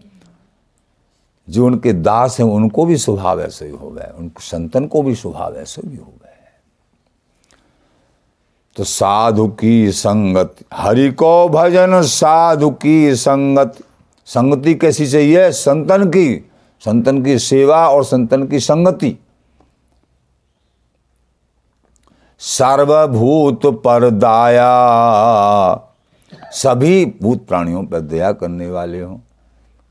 जो 1.49 1.67
उनके 1.67 1.93
दास 1.93 2.39
हैं, 2.41 2.47
उनको 2.47 2.85
भी 2.87 2.97
स्वभाव 2.97 3.41
ऐसे 3.41 3.67
ही 3.67 3.73
हो 3.73 3.91
गए 3.91 4.11
उनको 4.19 4.41
संतन 4.41 4.87
को 4.87 5.03
भी 5.03 5.15
स्वभाव 5.15 5.57
ऐसे 5.57 5.83
भी 5.83 5.97
हो। 5.97 6.13
गए 6.23 6.37
तो 8.77 8.85
साधु 8.85 9.49
की 9.49 9.93
संगत, 9.93 10.55
हरि 10.75 11.11
को 11.11 11.49
भजन 11.49 12.03
साधु 12.03 12.71
की 12.71 13.15
संगत, 13.17 13.79
संगति 14.27 14.75
कैसी 14.75 15.07
चाहिए? 15.07 15.51
संतन 15.53 16.09
की 16.09 16.51
संतन 16.81 17.25
की 17.25 17.39
सेवा 17.39 17.89
और 17.89 18.05
संतन 18.05 18.47
की 18.47 18.61
संगति। 18.61 19.17
सर्वभूत 22.39 23.67
पर 23.67 24.11
दाया 24.11 24.71
सभी 26.53 27.05
भूत 27.23 27.47
प्राणियों 27.47 27.85
पर 27.85 28.01
दया 28.01 28.33
करने 28.33 28.67
वाले 28.67 29.01
हो। 29.01 29.21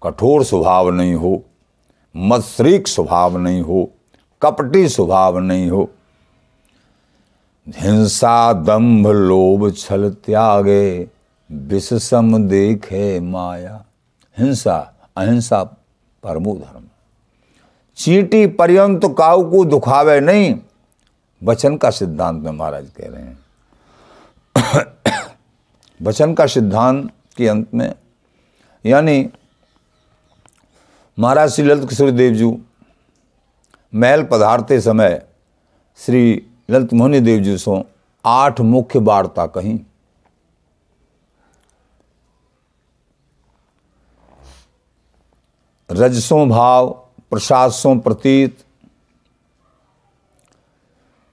कठोर 0.04 0.44
स्वभाव 0.44 0.90
नहीं 0.90 1.14
हो, 1.16 1.44
मत्सरिक 2.16 2.88
स्वभाव 2.88 3.38
नहीं 3.38 3.62
हो, 3.62 3.90
कपटी 4.42 4.88
स्वभाव 4.90 5.40
नहीं 5.40 5.70
हो। 5.70 5.90
हिंसा, 7.68 8.54
दंभ, 8.54 9.08
लोभ, 9.08 9.72
छल 9.72 10.10
त्यागे, 10.26 11.08
विषसम 11.52 12.38
देखे 12.48 13.20
माया। 13.20 13.84
हिंसा, 14.38 14.94
अहिंसा 15.18 15.64
परमो 16.24 16.54
धर्म। 16.56 16.84
चींटी 17.98 18.46
पर्यंत 18.48 19.02
काऊ 19.18 19.52
को 19.52 19.66
दुखावे 19.66 20.20
नहीं 20.20 20.56
वचन 21.42 21.78
का 21.78 21.90
सिद्धांत 21.90 22.44
में 22.44 22.52
महाराज 22.52 22.90
कह 22.98 23.10
रहे 23.10 23.24
हैं। 23.24 23.38
वचन 26.00 26.34
का 26.34 26.46
सिद्धांत 26.48 27.12
के 27.38 27.48
अंत 27.48 27.74
में, 27.74 27.94
यानी 28.86 29.30
महाराज 31.18 31.52
श्री 31.52 31.66
ललित 31.66 31.90
किशोर 31.90 32.12
देव 32.12 32.34
जी 32.34 32.46
महल 33.94 34.24
पधारते 34.24 34.80
समय 34.82 35.22
श्री 36.00 36.22
ललित 36.70 36.94
मोहनी 36.94 37.20
देव 37.20 37.44
जी 37.44 37.58
सो 37.58 37.84
आठ 38.26 38.62
मुख्य 38.62 39.00
वार्ता 39.00 39.46
कहीं। 39.48 39.80
रजसों 45.90 46.48
भाव 46.50 46.90
प्रसादसों 47.32 47.98
प्रतीत 48.00 48.64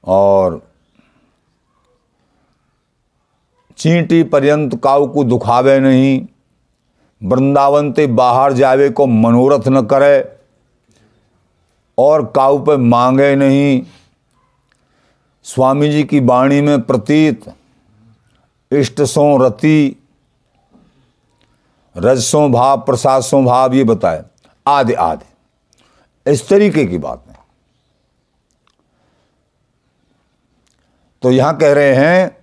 और 0.06 0.60
चींटी 3.78 4.22
पर्यंत 4.22 4.74
काऊ 4.82 5.06
को 5.06 5.24
दुखावे 5.24 5.78
नहीं, 5.80 6.26
वृंदावन 7.22 7.92
ते 7.92 8.06
बाहर 8.06 8.52
जावे 8.52 8.88
को 8.90 9.06
मनोरथ 9.06 9.68
न 9.68 9.82
करे 9.86 10.38
और 11.98 12.24
काऊ 12.26 12.58
पे 12.58 12.76
मांगे 12.76 13.34
नहीं। 13.36 13.82
स्वामी 15.46 15.90
जी 15.90 16.02
की 16.04 16.20
वाणी 16.20 16.60
में 16.60 16.82
प्रतीत, 16.82 17.44
इष्ट 18.72 19.02
सो 19.02 19.36
रति 19.36 19.96
रजसों 21.96 22.50
भाव, 22.52 22.80
प्रसाद 22.80 23.22
सो 23.22 23.42
भाव 23.42 23.74
ये 23.74 23.84
बताए। 23.84 24.24
आदि 24.66 24.92
आदि 24.94 26.32
इस 26.32 26.48
तरीके 26.48 26.84
की 26.86 26.98
बात 26.98 27.24
है। 27.28 27.33
तो 31.24 31.30
यहाँ 31.32 31.56
कह 31.56 31.72
रहे 31.72 31.94
हैं, 31.94 32.36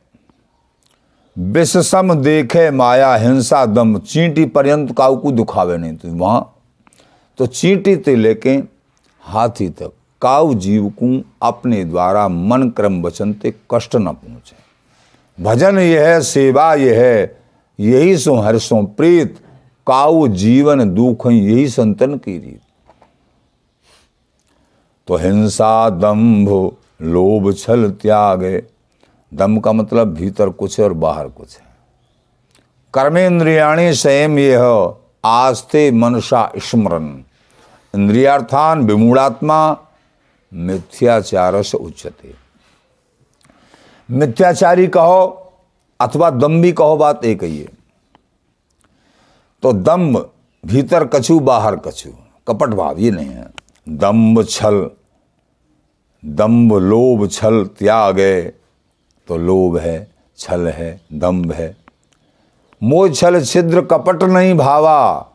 विषसम 1.35 2.13
देखे 2.13 2.69
माया 2.71 3.13
हिंसा 3.15 3.65
दम, 3.65 3.97
चींटी 3.99 4.45
पर्यंत 4.45 4.95
काऊ 4.97 5.17
को 5.17 5.31
दुखावे 5.31 5.77
नहीं 5.77 5.95
तो 5.95 6.09
वहाँ। 6.09 6.55
तो 7.39 7.45
चींटी 7.45 7.95
ते 7.95 8.15
लेके 8.15 8.55
हाथी 9.25 9.69
तक 9.69 9.91
काऊ 10.21 10.53
जीव 10.53 10.89
को 10.99 11.21
अपने 11.41 11.83
द्वारा 11.85 12.27
मन 12.27 12.69
क्रम 12.69 13.01
वचन 13.01 13.33
ते 13.33 13.53
कष्ट 13.71 13.95
न 13.95 14.07
पहुँचे। 14.07 15.43
भजन 15.43 15.79
यह 15.79 16.07
है, 16.07 16.21
सेवा 16.21 16.73
यह 16.75 17.01
है, 17.01 17.37
यही 17.79 18.17
सो 18.17 18.35
हर्षो 18.35 18.81
प्रीत 18.97 19.37
काऊ 19.87 20.27
जीवन 20.27 20.93
दुख 20.95 21.27
यही 21.27 21.67
संतन 21.69 22.17
की 22.17 22.37
रीत। 22.37 22.61
तो 25.07 25.17
हिंसा 25.17 25.89
दंभ 25.89 26.77
लोभ 27.01 27.53
छल 27.53 27.89
त्यागे। 27.91 28.63
दम 29.31 29.59
का 29.59 29.71
मतलब 29.73 30.13
भीतर 30.13 30.49
कुछ 30.49 30.79
है 30.79 30.85
और 30.85 30.93
बाहर 30.93 31.27
कुछ 31.27 31.57
है। 31.57 31.65
कर्मेंद्रियाणी 32.93 33.93
संयम 33.93 34.39
यह, 34.39 34.95
आस्ते 35.25 35.91
मनसा 35.91 36.51
स्मरण 36.57 37.07
इंद्रियार्थान 37.93 38.85
विमूढ़ात्मा 38.87 39.77
मिथ्याचार 40.51 41.61
से 41.63 41.77
उच्चते 41.77 42.33
मिथ्याचारी 44.09 44.87
कहो 44.87 45.27
अथवा 45.99 46.29
दम्भी 46.29 46.71
कहो 46.71 46.97
बात 46.97 47.25
एक 47.25 47.43
ही 47.43 47.59
है। 47.59 47.67
तो 49.63 49.73
दम्भ 49.73 50.29
भीतर 50.63 51.05
कछु, 51.05 51.39
बाहर 51.39 51.75
कछु। 51.75 52.09
कपट 52.47 52.69
भाव 52.69 52.99
ये 52.99 53.11
नहीं 53.11 53.29
है। 53.29 53.47
दम्भ 53.89 54.43
छल 54.45 54.89
दम्भ 56.25 56.73
लोभ, 56.73 57.27
छल 57.27 57.65
त्याग। 57.79 58.19
तो 59.27 59.37
लोभ 59.37 59.77
है, 59.77 60.11
छल 60.37 60.67
है 60.67 61.01
दम्भ 61.13 61.51
है। 61.51 61.75
मोह, 62.83 63.09
छल, 63.09 63.43
छिद्र, 63.43 63.81
कपट 63.81 64.23
नहीं 64.23 64.53
भावा। 64.53 65.27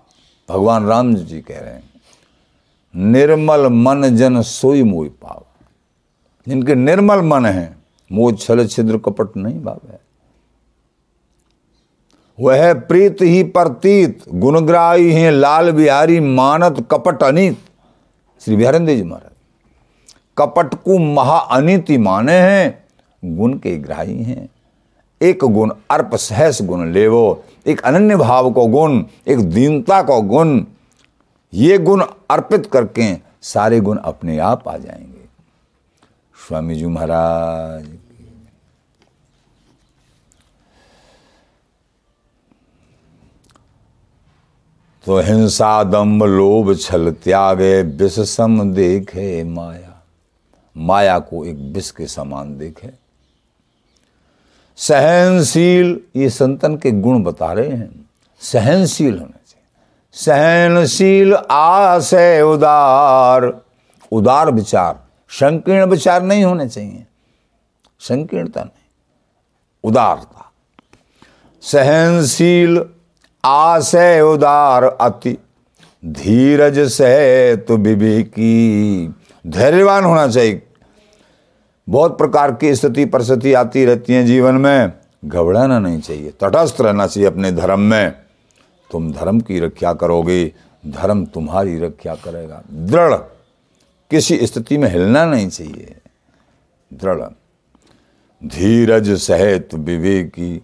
भगवान 0.48 0.86
राम 0.86 1.14
जी 1.14 1.40
कह 1.40 1.60
रहे 1.60 1.74
हैं, 1.74 1.90
निर्मल 2.94 3.68
मन 3.68 4.16
जन 4.16 4.40
सोई 4.42 4.82
मोई 4.82 5.08
पाव। 5.08 5.44
जिनके 6.48 6.74
निर्मल 6.74 7.22
मन 7.22 7.46
है, 7.46 7.76
मोह, 8.12 8.32
छल, 8.32 8.66
छिद्र, 8.66 8.98
कपट 8.98 9.36
नहीं 9.36 9.62
भाव। 9.62 9.80
वह 12.40 12.72
प्रीत 12.74 13.16
ही 13.22 13.42
प्रतीत 13.42 14.22
गुणग्राही 14.34 15.12
हैं, 15.12 15.30
लाल 15.30 15.70
बिहारी 15.72 16.20
मानत, 16.20 16.86
कपट 16.90 17.22
अनित। 17.22 17.58
श्री 18.40 18.56
बिहारंदे 18.56 18.96
जी 18.96 19.02
महाराज। 19.02 19.35
कपट 20.38 20.74
को 20.74 20.98
महा 20.98 21.38
अनिति 21.38 21.98
माने 21.98 22.32
हैं, 22.32 22.84
गुण 23.24 23.58
के 23.58 23.76
ग्राही 23.76 24.22
हैं। 24.22 24.48
एक 25.22 25.44
गुण 25.44 25.72
अर्प 25.90 26.14
सहस 26.14 26.62
गुण 26.62 26.92
लेवो, 26.92 27.44
एक 27.66 27.80
अनन्य 27.80 28.16
भाव 28.16 28.52
को 28.52 28.66
गुण, 28.66 29.04
एक 29.28 29.38
दीनता 29.38 30.02
को 30.02 30.20
गुण, 30.22 30.64
ये 31.54 31.78
गुण 31.78 32.04
अर्पित 32.30 32.66
करके 32.66 33.14
सारे 33.42 33.80
गुण 33.80 33.96
अपने 33.96 34.38
आप 34.38 34.68
आ 34.68 34.76
जाएँगे। 34.76 35.24
स्वामी 36.48 36.74
जी 36.74 36.86
महाराज 36.86 37.86
तो 45.06 45.20
हिंसा 45.20 45.84
दम्भ 45.84 46.22
लोभ 46.24 46.74
छल 46.76 47.10
त्यागे, 47.24 47.82
विष 47.82 48.18
सम 48.20 48.74
देखे 48.74 49.44
माया। 49.44 49.95
माया 50.76 51.18
को 51.18 51.44
एक 51.44 51.56
विष 51.56 51.90
के 51.90 52.06
समान 52.06 52.58
देखे। 52.58 52.90
सहनशील 54.76 56.00
ये 56.16 56.30
संतन 56.30 56.76
के 56.76 56.90
गुण 56.90 57.22
बता 57.22 57.52
रहे 57.52 57.68
हैं। 57.68 58.10
सहनशील 58.40 59.12
होने 59.12 59.20
चाहिए 59.20 59.62
सहनशील 60.12 61.34
आशय 61.50 62.42
उदार। 62.42 63.60
उदार 64.12 64.50
विचार। 64.50 65.06
संकीर्ण 65.30 65.86
विचार 65.86 66.22
नहीं 66.22 66.44
होने 66.44 66.68
चाहिए। 66.68 67.06
संकीर्णता 68.00 68.60
नहीं। 68.60 68.84
उदारता। 69.84 70.52
सहनशील 71.62 72.84
आशय 73.44 74.20
उदार 74.20 74.84
अति। 74.84 75.38
धीरज 76.04 76.78
सह 76.78 77.56
तो 77.56 77.76
विवेकी। 77.76 79.08
धैर्यवान 79.46 80.04
होना 80.04 80.28
चाहिए। 80.28 80.65
बहुत 81.88 82.18
प्रकार 82.18 82.54
की 82.54 82.74
स्थिति 82.74 83.04
परिस्थिति 83.04 83.52
आती 83.54 83.84
रहती 83.84 84.12
है 84.12 84.24
जीवन 84.24 84.54
में। 84.54 84.92
घबराना 85.24 85.78
नहीं 85.78 86.00
चाहिए, 86.00 86.30
तटस्थ 86.30 86.80
रहना 86.80 87.06
चाहिए 87.06 87.26
अपने 87.26 87.52
धर्म 87.52 87.80
में। 87.80 88.10
तुम 88.90 89.12
धर्म 89.12 89.40
की 89.40 89.60
रक्षा 89.60 89.92
करोगे, 89.92 90.52
धर्म 90.86 91.24
तुम्हारी 91.26 91.78
रक्षा 91.78 92.14
करेगा। 92.14 92.62
दृढ़, 92.72 93.14
किसी 94.10 94.46
स्थिति 94.46 94.78
में 94.78 94.90
हिलना 94.90 95.24
नहीं 95.24 95.48
चाहिए। 95.48 95.96
दृढ़, 96.94 97.20
धीरज 98.44 99.10
सहित 99.10 99.74
विवेकी। 99.74 100.62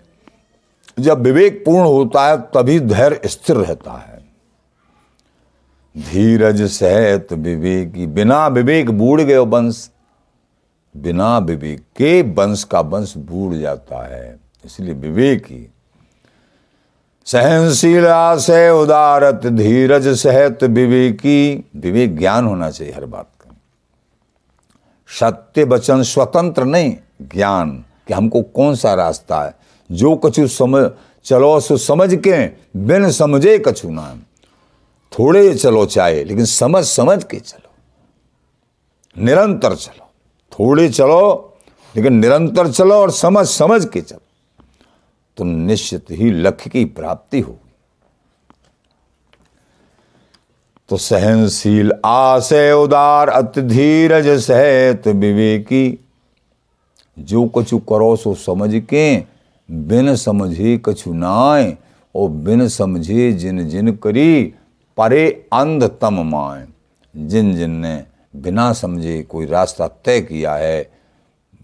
जब 1.01 1.21
विवेक 1.21 1.65
पूर्ण 1.65 1.87
होता 1.87 2.29
है, 2.29 2.37
तभी 2.37 2.81
धैर्य 2.81 3.21
स्थिर 3.29 3.57
रहता 3.57 3.93
है। 3.93 4.19
धीरज 5.99 6.63
सहित 6.63 7.33
विवेकी, 7.33 8.07
बिना 8.07 8.47
विवेक 8.47 8.91
बूढ़ 8.91 9.21
गए 9.21 9.37
वंश 9.37 9.91
बिना 10.97 11.39
विवेक 11.39 11.81
के 11.81 12.23
वंश 12.23 12.65
का 12.65 12.81
वंश 12.81 13.15
बूढ़ 13.17 13.55
जाता 13.55 14.07
है। 14.07 14.41
इसलिए 14.65 14.95
विवेक 14.95 15.47
ही 15.47 15.69
सहनशीला 17.27 18.37
से 18.37 18.71
उदारत, 18.71 19.47
धीरज 19.47 20.09
सहित 20.09 20.65
विवेकी, 20.65 21.71
विवेक 21.77 22.19
ज्ञान 22.19 22.47
होना 22.47 22.71
चाहिए 22.71 22.93
हर 22.93 23.07
बात 23.07 23.29
का। 23.41 23.57
सत्य, 25.07 25.65
वचन 25.65 26.03
स्वतंत्र 26.03 26.65
नहीं, 26.65 26.97
ज्ञान 27.23 27.85
कि 28.09 28.15
हमको 28.15 28.43
कौन 28.43 28.75
सा 28.75 28.95
रास्ता 28.95 29.43
है। 29.43 29.55
जो 29.93 30.17
कछु 30.17 30.49
समझ, 30.49 30.91
चलो 31.25 31.61
सो 31.61 31.77
समझ 31.77 32.15
के, 32.15 32.47
बिन 32.77 33.11
समझे 33.11 33.59
कछु 33.59 33.91
ना। 33.91 34.17
थोड़े 35.19 35.55
चलो 35.55 35.87
चाहे, 35.87 36.25
लेकिन 36.25 36.45
समझ 36.45 36.85
समझ 36.85 37.25
के 37.25 37.41
चलो। 37.41 37.71
निरंतर 39.25 39.75
चलो। 39.75 40.02
थोड़े 40.53 40.89
चलो, 40.89 41.55
लेकिन 41.97 42.13
निरंतर 42.13 42.71
चलो 42.71 42.95
और 42.95 43.11
समझ 43.11 43.47
समझ 43.47 43.85
के 43.85 44.01
चलो। 44.01 44.21
तो 45.37 45.45
निश्चित 45.45 46.07
ही 46.11 46.31
लक्ष्य 46.31 46.71
की 46.71 46.85
प्राप्ति 46.85 47.41
होगी। 47.41 47.59
तो 50.89 50.97
सहनशील 50.97 51.93
आसे 52.05 52.73
उदार, 52.73 53.29
अति 53.29 53.63
धीरज, 53.63 54.29
सहित 54.29 55.07
विवेकी, 55.09 55.99
जो 57.19 57.47
कछु 57.47 57.79
करो 57.79 58.17
सो 58.17 58.35
समझ 58.35 58.75
के, 58.75 59.17
बिन 59.71 60.17
समझे 60.17 60.81
कछु 60.85 61.13
नाय, 61.13 61.77
और 62.15 62.29
बिन 62.29 62.69
समझे 62.69 63.33
जिन 63.33 63.69
जिन 63.69 63.93
करी, 63.97 64.55
परे 64.97 65.49
अंध 65.53 65.85
तम 66.01 66.23
माए 66.23 66.67
जिन 67.17 67.55
जिन 67.57 67.71
ने 67.71 68.12
बिना 68.37 68.73
समझे 68.73 69.23
कोई 69.23 69.47
रास्ता 69.47 69.89
तय 69.89 70.21
किया 70.21 70.55
है, 70.55 70.93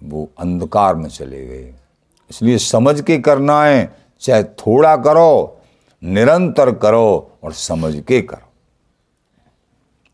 वो 0.05 0.31
अंधकार 0.39 0.95
में 0.95 1.09
चले 1.09 1.47
गए। 1.47 1.75
इसलिए 2.31 2.59
समझ 2.59 3.01
के 3.01 3.19
करना 3.19 3.65
है, 3.65 3.97
चाहे 4.21 4.45
थोड़ा 4.45 4.97
करो, 4.97 5.61
निरंतर 6.05 6.75
करो 6.75 7.39
और 7.43 7.53
समझ 7.53 8.01
के 8.01 8.21
करो। 8.23 8.49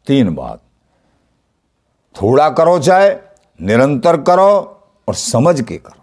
तीन 0.07 0.35
बात, 0.35 0.61
थोड़ा 2.23 2.51
करो 2.51 2.79
चाहे, 2.79 3.11
निरंतर 3.61 4.21
करो 4.23 4.51
और 5.09 5.15
समझ 5.15 5.61
के 5.61 5.77
करो। 5.77 6.01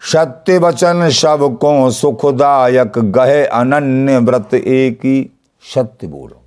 सत्य 0.00 0.58
वचन 0.58 1.10
सबको 1.10 1.90
सुखदायक, 1.90 2.98
गहे 2.98 3.44
अनन्य 3.46 4.18
व्रत 4.18 4.54
एक 4.54 4.98
ही 4.98 5.30
सत्य 5.74 6.06
बोलो। 6.06 6.42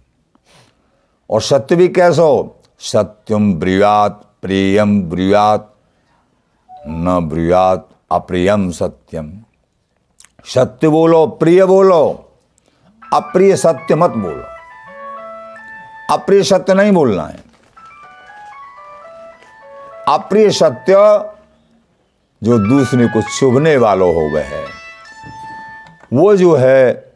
और 1.30 1.42
सत्य 1.42 1.76
भी 1.76 1.88
कैसा 1.88 2.22
हो? 2.22 2.60
सत्यम 2.80 3.54
ब्रियात, 3.54 4.26
प्रियम 4.42 5.04
ब्रियात, 5.04 5.76
न 6.88 7.20
ब्रियात, 7.22 7.90
अप्रियम 8.12 8.72
सत्यम। 8.72 9.34
सत्य 10.46 10.90
बोलो, 10.90 11.28
प्रिय 11.28 11.66
बोलो, 11.66 12.32
अप्रिय 13.14 13.56
सत्य 13.56 13.96
मत 13.96 14.10
बोलो। 14.10 14.44
अप्रिय 16.14 16.44
सत्य 16.44 16.74
नहीं 16.74 16.92
बोलना 16.92 17.24
है। 17.24 17.44
अप्रिय 20.08 20.50
सत्य 20.50 20.94
जो 22.44 22.60
दूसरे 22.60 23.08
को 23.08 23.22
चुभने 23.22 23.78
वालों 23.78 24.16
हो 24.16 24.30
गए 24.30 24.44
है। 24.44 24.66
वो 26.14 26.38
जो 26.38 26.56
है, 26.56 27.14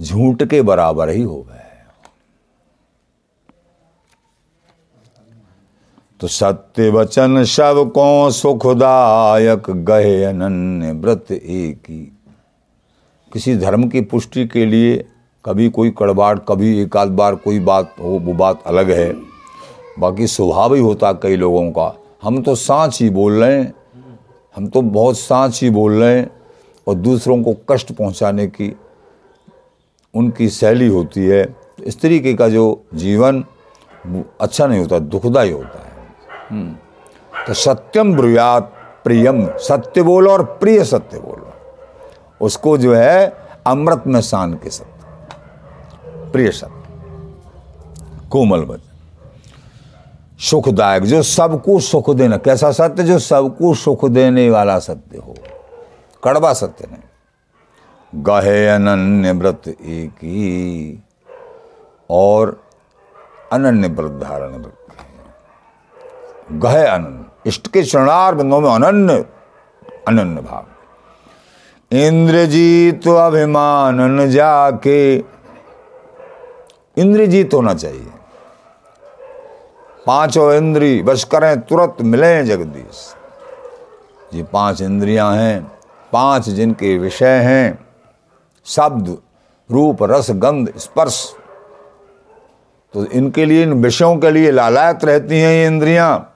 झूठ 0.00 0.42
के 0.42 0.62
बराबर 0.62 1.08
ही 1.08 1.22
हो 1.22 1.42
गए 1.42 1.59
तो 6.20 6.26
सत्य 6.26 6.88
वचन 6.90 7.42
सबको 7.44 8.30
सुखदायक 8.30 9.70
गहे 9.70 10.24
अनन्य 10.24 10.92
व्रत 10.92 11.32
एक 11.32 11.90
ही। 11.90 12.00
किसी 13.32 13.56
धर्म 13.56 13.88
की 13.88 14.00
पुष्टि 14.00 14.46
के 14.46 14.66
लिए 14.66 14.96
कभी 15.44 15.68
कोई 15.70 15.90
कड़वाट 15.90 16.44
कभी 16.48 16.82
एक 16.82 16.96
आध 16.96 17.08
बार 17.08 17.34
कोई 17.34 17.60
बात 17.60 17.94
हो, 18.00 18.08
वो 18.08 18.32
बात 18.32 18.62
अलग 18.66 18.90
है। 18.90 19.12
बाकी 19.98 20.26
स्वभाव 20.26 20.74
ही 20.74 20.80
होता 20.80 21.12
कई 21.12 21.36
लोगों 21.36 21.70
का। 21.70 21.92
हम 22.22 22.42
तो 22.42 22.54
सांच 22.54 23.00
ही 23.02 23.10
बोल 23.10 23.40
रहे 23.42 23.58
हैं। 23.58 23.74
हम 24.56 24.66
तो 24.66 24.82
बहुत 24.82 25.18
सांच 25.18 25.62
ही 25.62 25.70
बोल 25.70 25.92
रहे 25.92 26.18
हैं 26.18 26.30
और 26.86 26.94
दूसरों 26.94 27.42
को 27.42 27.56
कष्ट 27.70 27.92
पहुँचाने 27.92 28.46
की 28.46 28.74
उनकी 30.14 30.48
शैली 30.48 30.88
होती 30.88 31.26
है। 31.26 31.46
इस 31.84 32.00
तरीके 32.00 32.34
का 32.34 32.48
जो 32.48 32.84
जीवन 32.94 33.44
अच्छा 34.40 34.66
नहीं 34.66 34.80
होता 34.80 34.98
दुखदाई 34.98 35.50
होता 35.50 35.82
है। 35.84 35.89
तो 36.52 37.54
सत्यम 37.54 38.16
ब्रुयात 38.16 38.72
प्रियम, 39.04 39.46
सत्य 39.58 40.02
बोलो 40.02 40.30
और 40.30 40.44
प्रिय 40.44 40.84
सत्य 40.84 41.18
बोलो। 41.18 41.52
उसको 42.40 42.78
जो 42.78 42.94
है 42.94 43.36
अमृत 43.66 44.02
में 44.06 44.20
शान 44.20 44.54
के 44.54 44.70
सत्य। 44.70 45.04
प्रिय 46.32 46.50
सत्य। 46.50 46.70
कोमल 48.30 48.60
वचन 48.60 48.86
सुखदायक, 50.38 51.02
जो 51.02 51.22
सबको 51.22 51.80
सुख 51.80 52.10
देना। 52.10 52.36
कैसा 52.36 52.72
सत्य? 52.72 53.02
जो 53.02 53.18
सबको 53.18 53.74
सुख 53.74 54.04
देने 54.04 54.50
वाला 54.50 54.78
सत्य 54.78 55.18
हो। 55.18 55.34
कड़वा 56.24 56.52
सत्य 56.52 56.88
नहीं। 56.90 57.02
गहे 58.24 58.68
अनन्य 58.68 59.32
व्रत 59.32 59.62
एक 59.68 60.10
ही 60.10 61.02
और 62.10 62.62
अनन्य 63.52 63.88
व्रत 63.88 64.10
धारण 64.10 64.50
व्रत 64.50 64.79
गहे 66.52 66.86
अनन्य 66.86 67.48
इष्ट 67.48 67.68
के 67.68 67.82
चरणार 67.82 68.34
बंधों 68.34 68.60
में 68.60 68.70
अनन्य 68.70 69.24
अनन्य 70.08 70.40
भाव 70.40 70.66
इंद्रजीत 71.96 73.08
अभिमान 73.08 74.00
न 74.00 74.30
जाके, 74.30 75.16
इंद्रजीत 76.96 77.54
होना 77.54 77.74
चाहिए। 77.74 78.12
पाँचों 80.06 80.54
इंद्री 80.54 81.02
बस 81.02 81.24
करें, 81.24 81.60
तुरंत 81.60 81.96
मिले 82.00 82.44
जगदीश। 82.44 83.14
ये 84.34 84.42
पाँच 84.42 84.82
इंद्रियाँ 84.82 85.36
हैं, 85.36 85.72
पाँच 86.12 86.48
जिनके 86.48 86.98
विषय 86.98 87.38
हैं, 87.38 87.86
शब्द, 88.64 89.18
रूप, 89.70 90.02
रस, 90.02 90.30
गंध, 90.30 90.72
स्पर्श। 90.76 91.34
तो 92.94 93.04
इनके 93.04 93.44
लिए, 93.44 93.62
इन 93.62 93.72
विषयों 93.72 94.16
के 94.16 94.30
लिए 94.30 94.50
लालायत 94.50 95.04
रहती 95.04 95.40
हैं 95.40 95.52
ये 95.52 95.66
इंद्रियाँ। 95.66 96.29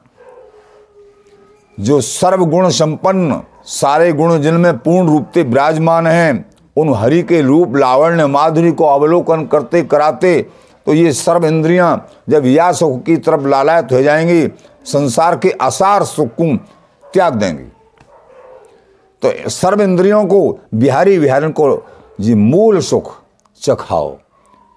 जो 1.81 2.01
सर्वगुण 2.01 2.69
संपन्न, 2.69 3.43
सारे 3.65 4.13
गुण 4.13 4.39
जिनमें 4.39 4.77
पूर्ण 4.79 5.09
रूप 5.09 5.31
से 5.35 5.43
विराजमान 5.43 6.07
हैं, 6.07 6.51
उन 6.77 6.95
हरि 6.95 7.23
के 7.23 7.41
रूप, 7.43 7.77
लावण्य, 7.77 8.27
माधुरी 8.27 8.73
को 8.73 8.85
अवलोकन 8.85 9.47
करते 9.47 9.83
कराते 9.83 10.47
तो 10.87 10.95
ये 10.95 11.13
सर्व 11.13 11.47
इंद्रियाँ 11.47 12.09
जब 12.29 12.47
या 12.47 12.73
सुख 12.73 13.03
की 13.03 13.17
तरफ़ 13.17 13.47
लालायत 13.47 13.93
हो 13.93 14.03
जाएँगी, 14.03 14.49
संसार 14.85 15.37
के 15.39 15.51
असार 15.51 16.05
सुख 16.05 16.29
को 16.41 16.57
त्याग 17.05 17.35
देंगी। 17.35 17.65
तो 19.23 19.51
सर्व 19.51 19.83
इंद्रियों 19.83 20.25
को, 20.25 20.59
बिहारी 20.75 21.19
बिहारी 21.19 21.51
को, 21.53 21.87
जी 22.21 22.35
मूल 22.35 22.81
सुख, 22.81 23.15
चखाओ, 23.63 24.17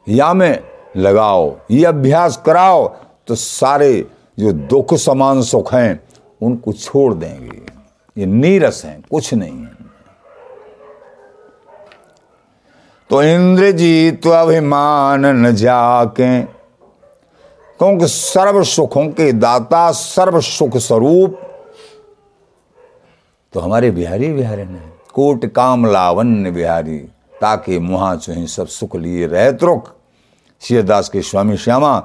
या 0.09 0.33
में 0.33 0.59
लगाओ, 0.97 1.55
ये 1.71 1.85
अभ्यास 1.85 2.41
कराओ 2.45 2.87
तो 3.27 3.35
सारे 3.35 4.07
जो 4.39 4.51
दुख 4.51 4.93
समान 4.93 5.41
सुख 5.41 5.73
हैं 5.73 6.06
उनको 6.41 6.73
छोड़ 6.73 7.13
देंगे। 7.13 7.61
ये 8.17 8.25
नीरस 8.25 8.81
हैं, 8.85 9.01
कुछ 9.11 9.33
नहीं 9.33 9.57
है। 9.57 9.75
तो 13.09 13.21
इंद्र 13.23 13.71
जी 13.71 14.11
तो 14.13 14.29
अभिमान 14.29 15.25
न 15.25 15.51
जाके, 15.55 16.41
क्योंकि 17.79 18.07
सर्व 18.07 18.63
सुखों 18.63 19.05
के 19.07 19.31
दाता, 19.33 19.91
सर्व 19.91 20.39
सुख 20.41 20.77
स्वरूप 20.77 21.39
तो 23.53 23.59
हमारे 23.59 23.91
बिहारी 23.91 24.31
बिहारी 24.33 24.63
ने 24.63 24.79
कोट 25.13 25.45
काम 25.45 25.85
लावण्य 25.85 26.51
बिहारी, 26.51 26.97
ताकि 27.41 27.77
मुहा 27.79 28.15
चुही 28.15 28.47
सब 28.47 28.67
सुख 28.67 28.95
लिए 28.95 29.27
रहत 29.27 29.63
रुख। 29.63 29.91
शिवदास 30.61 31.09
के 31.09 31.21
स्वामी 31.21 31.57
श्यामा, 31.57 31.99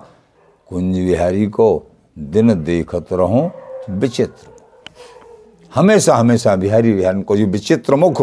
कुंज 0.71 0.99
बिहारी 0.99 1.47
को 1.47 1.87
दिन 2.19 2.63
देखत 2.65 3.13
रहो। 3.13 3.51
विचित्र। 3.91 4.51
हमेशा 5.73 6.17
हमेशा 6.17 6.57
बिहारी 6.57 6.93
बिहारी 6.93 7.23
को 7.23 7.37
जो 7.37 7.47
विचित्र 7.47 7.95
मुख 7.95 8.21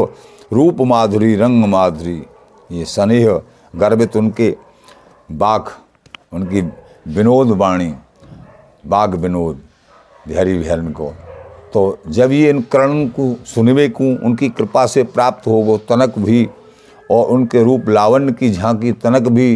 रूप 0.53 0.81
माधुरी, 0.81 1.35
रंग 1.35 1.65
माधुरी, 1.65 2.21
ये 2.69 2.85
स्नेह 2.85 3.41
गर्भित 3.73 4.15
उनके 4.17 4.55
बाघ, 5.29 5.61
उनकी 6.33 6.61
विनोद 7.13 7.51
वाणी, 7.51 7.93
बाघ 8.87 9.09
विनोद 9.15 9.61
बिहारी 10.27 10.57
बिहारी 10.57 10.91
को। 10.91 11.13
तो 11.73 11.97
जब 12.07 12.31
ये 12.31 12.49
इन 12.49 12.61
करण 12.61 13.07
को, 13.07 13.33
सुनवे 13.45 13.87
को, 13.89 14.03
उनकी 14.25 14.49
कृपा 14.49 14.85
से 14.85 15.03
प्राप्त 15.03 15.47
हो, 15.47 15.51
वो 15.51 15.77
तनक 15.89 16.17
भी, 16.19 16.47
और 17.11 17.27
उनके 17.27 17.63
रूप 17.63 17.89
लावण्य 17.89 18.33
की 18.33 18.49
झांकी 18.51 18.91
तनक 18.93 19.27
भी 19.29 19.55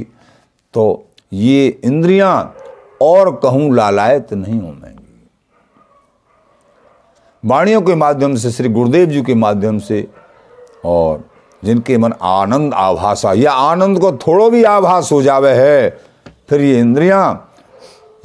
तो 0.73 1.05
ये 1.33 1.67
इंद्रियाँ 1.83 2.55
और 3.01 3.35
कहूँ 3.35 3.73
लालायत 3.75 4.33
नहीं 4.33 4.59
हूँ 4.61 4.73
मैं। 4.73 4.92
वाणियों 7.45 7.81
के 7.81 7.95
माध्यम 7.95 8.35
से, 8.35 8.51
श्री 8.51 8.69
गुरुदेव 8.69 9.09
जी 9.09 9.21
के 9.21 9.33
माध्यम 9.33 9.79
से, 9.79 10.07
और 10.85 11.29
जिनके 11.63 11.97
मन 11.97 12.13
आनंद 12.21 12.73
आभासा, 12.73 13.33
या 13.33 13.51
आनंद 13.51 13.99
को 13.99 14.11
थोड़ो 14.11 14.49
भी 14.49 14.63
आभास 14.63 15.11
हो 15.11 15.21
जावे 15.21 15.51
है, 15.51 15.97
फिर 16.49 16.61
ये 16.61 16.79
इंद्रियाँ, 16.79 17.53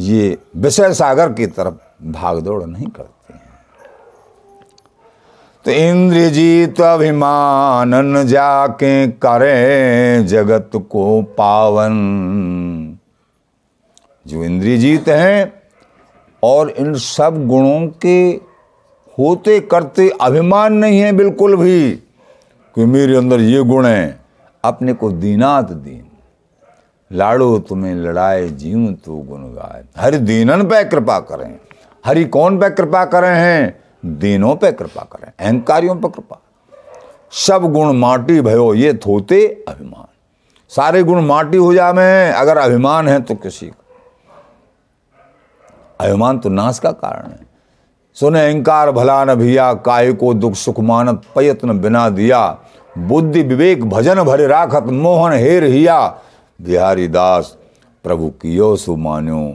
ये 0.01 0.39
विषय 0.57 0.95
सागर 0.95 1.33
की 1.33 1.47
तरफ़ 1.47 1.75
भागदौड़ 2.03 2.65
नहीं 2.65 2.87
करती 2.87 3.33
हैं। 3.33 3.41
तो 5.65 5.71
इंद्रजीत 5.71 6.81
अभिमानन 6.81 8.27
जाके 8.27 9.09
करें 9.09 10.27
जगत 10.27 10.71
को 10.75 11.23
पावन। 11.23 11.95
जो 14.27 14.45
इंद्रियजीत 14.45 15.09
हैं, 15.09 15.63
और 16.43 16.71
इन 16.71 16.95
सब 16.95 17.47
गुणों 17.47 17.87
के 17.87 18.48
होते 19.19 19.61
करते 19.61 20.09
अभिमान 20.21 20.73
नहीं 20.73 21.01
है 21.01 21.13
बिल्कुल 21.13 21.57
भी 21.57 21.91
कि 22.77 22.85
मेरे 22.85 23.17
अंदर 23.17 23.41
ये 23.41 23.63
गुण 23.63 23.87
हैं। 23.87 24.21
अपने 24.65 24.93
को 24.93 25.11
दीनात 25.11 25.71
दीन। 25.71 26.05
लाड़ो 27.11 27.59
तुम्हें 27.59 27.95
लड़ाए 27.95 28.49
जीव 28.49 28.93
तो 29.05 29.17
गुण 29.17 29.43
गाय 29.43 29.85
हरि 29.97 30.19
दीनन 30.19 30.63
पे 30.63 30.85
कृपा 30.85 31.19
करें। 31.21 31.59
हरि 32.05 32.25
कौन 32.25 32.59
पे 32.59 32.71
कृपा 32.71 33.05
करें 33.05 33.35
हैं? 33.37 33.85
दीनों 34.19 34.55
पे 34.57 34.73
कृपा 34.73 35.03
करें। 35.03 35.33
अहंकारियों 35.39 35.97
पे 35.97 36.09
कृपा। 36.09 36.41
सब 37.31 37.73
गुण 37.73 37.93
माटी 37.93 38.41
भयो, 38.41 38.75
ये 38.75 38.93
थोते 38.95 39.65
अभिमान। 39.69 40.07
सारे 40.69 41.03
गुण 41.03 41.21
माटी 41.27 41.57
हो 41.57 41.75
जावे 41.75 42.31
अगर 42.31 42.59
अभिमान 42.59 43.09
है 43.09 43.21
तो 43.21 43.35
किसी 43.35 43.67
का। 43.67 43.85
अभिमान 46.01 46.39
तो 46.39 46.49
नाश 46.49 46.79
का 46.79 46.91
कारण 46.93 47.31
है। 47.31 47.48
सुने 48.19 48.41
अहंकार 48.47 48.91
भला 48.91 49.25
न 49.25 49.35
भिया, 49.35 49.73
काय 49.75 50.13
को 50.13 50.33
दुख 50.35 50.55
सुख 50.55 50.81
मानत 50.81 51.23
प्रयत्न 51.35 51.79
बिना 51.81 52.09
दिया। 52.09 52.59
बुद्धि 52.99 53.43
विवेक 53.43 53.85
भजन 53.85 54.23
भरे 54.23 54.47
राखत 54.47 54.85
मोहन 54.85 55.33
हेर 55.33 55.65
हिया। 55.65 55.99
बिहारी 56.61 57.09
दास, 57.09 57.57
प्रभु 58.05 58.29
कियो 58.43 58.75
सुमान्यो, 58.77 59.55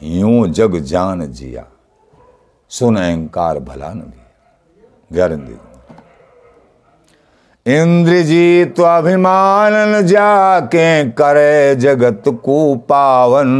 यूँ 0.00 0.46
जग 0.48 0.76
जान 0.82 1.26
जिया। 1.26 1.64
सुन 2.70 2.96
अहंकार 2.96 3.58
भला 3.58 3.88
न 3.88 4.00
भी 4.00 5.16
गारंदी 5.16 5.56
इंद्रजीत 7.66 8.80
अभिमान 8.80 10.06
जाके 10.06 11.10
करे 11.10 11.74
जगत 11.74 12.22
को 12.44 12.74
पावन। 12.88 13.50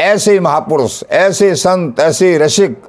ऐसे 0.00 0.40
महापुरुष, 0.40 1.04
ऐसे 1.10 1.54
संत, 1.54 2.00
ऐसे 2.00 2.38
रसिक 2.38 2.82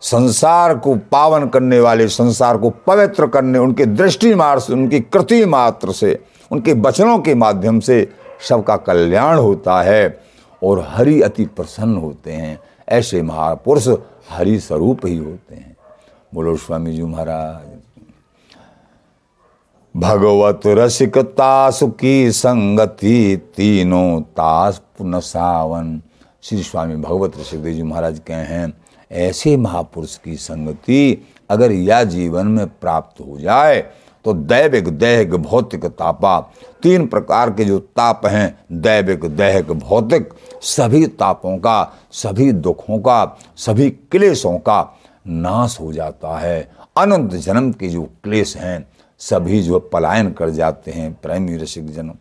संसार 0.00 0.78
को 0.78 0.94
पावन 0.94 1.48
करने 1.48 1.80
वाले, 1.80 2.08
संसार 2.08 2.56
को 2.56 2.70
पवित्र 2.70 3.26
करने, 3.26 3.58
उनके 3.58 3.86
दृष्टि 3.86 4.34
मार्ग 4.34 4.60
से, 4.60 4.72
उनकी 4.72 5.00
कृति 5.00 5.44
मात्र 5.44 5.92
से, 5.92 6.18
उनके 6.50 6.72
वचनों 6.72 7.18
के 7.18 7.34
माध्यम 7.34 7.80
से 7.80 8.12
सबका 8.48 8.76
कल्याण 8.76 9.38
होता 9.38 9.82
है 9.82 10.20
और 10.62 10.86
हरि 10.88 11.22
अति 11.22 11.44
प्रसन्न 11.44 11.96
होते 11.96 12.32
हैं। 12.32 12.60
ऐसे 12.88 13.22
महापुरुष 13.22 13.88
हरि 14.30 14.60
स्वरूप 14.60 15.06
ही 15.06 15.16
होते 15.16 15.54
हैं। 15.54 15.76
बोलो, 16.34 16.56
स्वामी 16.56 16.92
जी 16.92 17.02
महाराज। 17.02 17.81
भगवत 19.94 20.60
रसिक 20.66 21.16
तास 21.18 21.80
की 22.00 22.30
संगति 22.32 23.36
तीनों 23.56 24.20
तास 24.20 24.80
पुनः 24.98 25.20
सावन। 25.20 26.00
श्री 26.42 26.62
स्वामी 26.62 26.96
भगवत 26.96 27.36
ऋषिक 27.40 27.64
जी 27.64 27.82
महाराज 27.82 28.20
कहे 28.26 28.36
हैं, 28.36 28.72
ऐसे 29.10 29.56
महापुरुष 29.56 30.16
की 30.16 30.36
संगति 30.36 31.26
अगर 31.50 31.72
यह 31.72 32.02
जीवन 32.04 32.46
में 32.46 32.66
प्राप्त 32.70 33.20
हो 33.20 33.38
जाए 33.38 33.80
तो 34.24 34.32
दैविक 34.32 34.88
दैहिक 34.88 35.34
भौतिक 35.34 35.84
तापा, 35.84 36.38
तीन 36.82 37.06
प्रकार 37.06 37.50
के 37.50 37.64
जो 37.64 37.78
ताप 37.78 38.26
हैं, 38.26 38.58
दैविक 38.72 39.24
दैहिक 39.26 39.72
भौतिक, 39.72 40.28
सभी 40.62 41.06
तापों 41.06 41.56
का, 41.58 41.92
सभी 42.12 42.50
दुखों 42.52 42.98
का, 42.98 43.36
सभी 43.56 43.90
क्लेशों 43.90 44.58
का 44.58 44.82
नाश 45.26 45.78
हो 45.80 45.92
जाता 45.92 46.38
है। 46.38 46.70
अनंत 46.96 47.34
जन्म 47.34 47.70
के 47.72 47.88
जो 47.88 48.02
क्लेश 48.24 48.56
हैं 48.56 48.86
सभी 49.22 49.62
जो 49.62 49.78
पलायन 49.78 50.32
कर 50.32 50.50
जाते 50.50 50.90
हैं 50.90 51.12
प्रेमी 51.22 51.56
रसिक 51.56 51.92
जन्म 51.94 52.14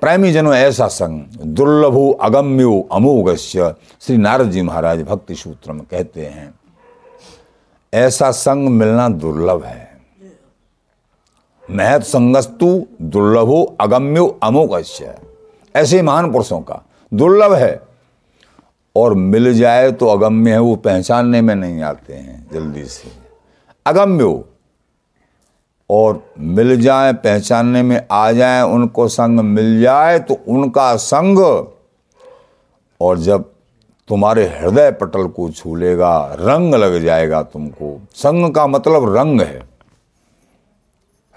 प्रेमी 0.00 0.32
जनो 0.32 0.52
ऐसा 0.54 0.86
संग, 0.86 1.20
दुर्लभो 1.46 2.10
अगम्यो 2.12 2.88
अमोघस्य 2.92 3.74
श्री 4.00 4.16
नारद 4.16 4.50
जी 4.50 4.62
महाराज 4.62 5.02
भक्ति 5.02 5.34
सूत्र 5.34 5.72
में 5.72 5.82
कहते 5.82 6.26
हैं, 6.26 6.54
ऐसा 7.92 8.30
संग 8.30 8.68
मिलना 8.68 9.08
दुर्लभ 9.08 9.64
है। 9.64 9.88
महत 11.64 12.02
संगस्तु 12.02 12.86
दुर्लभो 13.02 13.62
अगम्यो 13.80 14.26
अमोघस्य। 14.42 15.14
ऐसे 15.74 16.02
महान 16.02 16.32
पुरुषों 16.32 16.60
का, 16.60 16.82
दुर्लभ 17.12 17.52
है। 17.52 17.80
और 18.96 19.14
मिल 19.14 19.52
जाए 19.54 19.90
तो 19.92 20.06
अगम्य 20.06 20.52
है, 20.52 20.58
वो 20.58 20.76
पहचानने 20.76 21.40
में 21.40 21.54
नहीं 21.54 21.82
आते 21.82 22.14
हैं, 22.14 22.46
जल्दी 22.52 22.84
से। 22.84 23.12
अगम्यो 23.86 24.44
और 25.90 26.34
मिल 26.38 26.80
जाए, 26.80 27.12
पहचानने 27.12 27.82
में 27.82 28.06
आ 28.12 28.32
जाए, 28.32 28.62
उनको 28.62 29.08
संग 29.08 29.40
मिल 29.40 29.80
जाए 29.80 30.18
तो 30.18 30.36
उनका 30.48 30.96
संग। 30.96 31.66
और 33.00 33.18
जब 33.18 33.44
तुम्हारे 34.08 34.44
हृदय 34.46 34.90
पटल 34.90 35.28
को 35.28 35.50
छू 35.50 35.74
लेगा 35.74 36.36
रंग 36.40 36.74
लग 36.74 37.02
जाएगा 37.02 37.42
तुमको। 37.42 38.00
संग 38.14 38.54
का 38.54 38.66
मतलब 38.66 39.16
रंग 39.16 39.40
है। 39.40 39.68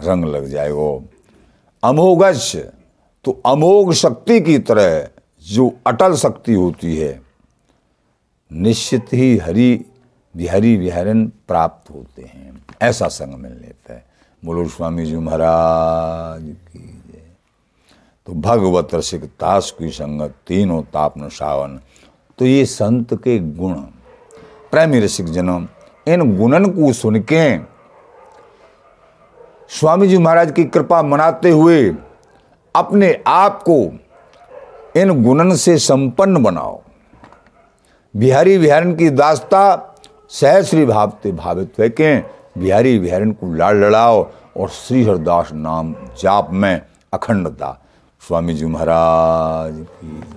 रंग 0.01 0.25
लग 0.25 0.45
जाएगा। 0.45 0.99
अमोघश 1.83 2.55
तो 3.23 3.41
अमोघ 3.45 3.93
शक्ति 3.93 4.41
की 4.41 4.59
तरह 4.59 5.07
जो 5.47 5.71
अटल 5.87 6.15
शक्ति 6.15 6.53
होती 6.53 6.97
है, 6.97 7.21
निश्चित 8.51 9.05
ही 9.13 9.37
हरि, 9.37 9.85
बिहारी 10.37 10.77
विहारन 10.77 11.25
प्राप्त 11.25 11.89
होते 11.89 12.21
हैं। 12.21 12.65
ऐसा 12.81 13.07
संग 13.07 13.33
मिल 13.33 13.51
लेता 13.51 13.93
है 13.93 14.12
बोलो, 14.43 14.67
स्वामी 14.67 15.05
जी 15.05 15.15
महाराज 15.15 16.41
की 16.43 16.79
तो 18.27 18.33
भगवत 18.33 18.93
रसिक 18.95 19.23
ताश 19.39 19.69
की 19.71 19.89
संगत 19.89 20.33
तीनों 20.47 20.81
तापन 20.83 21.27
सावन। 21.29 21.79
तो 22.39 22.45
ये 22.45 22.65
संत 22.65 23.13
के 23.13 23.37
गुण। 23.39 23.73
प्रेमी 24.71 24.99
रसिक 24.99 25.25
जन्म 25.25 25.67
इन 26.07 26.35
गुणन 26.37 26.65
को 26.71 26.91
सुन 26.93 27.19
के 27.31 27.57
स्वामी 29.69 30.07
जी 30.07 30.17
महाराज 30.17 30.51
की 30.51 30.63
कृपा 30.65 31.01
मनाते 31.03 31.49
हुए 31.49 31.95
अपने 32.75 33.13
आप 33.27 33.63
को 33.69 33.79
इन 34.99 35.23
गुणन 35.23 35.55
से 35.55 35.77
संपन्न 35.79 36.43
बनाओ। 36.43 36.81
बिहारी 38.13 38.57
बिहारन 38.57 38.95
की 38.95 39.09
दास्ता 39.09 39.63
सहश्री 40.29 40.85
भावते 40.85 41.31
भावित 41.31 41.79
है 41.79 41.89
के 41.91 42.42
बिहारी 42.57 42.99
बिहारिन 42.99 43.31
को 43.31 43.53
लाड़ 43.55 43.75
लड़ाओ 43.75 44.29
और 44.57 44.69
श्री 44.69 45.03
हरदास 45.03 45.49
नाम 45.53 45.93
जाप 46.21 46.49
में 46.51 46.81
अखंडता। 47.13 47.79
स्वामी 48.27 48.53
जी 48.53 48.65
महाराज 48.65 49.85
की 50.03 50.07
मन 50.07 50.33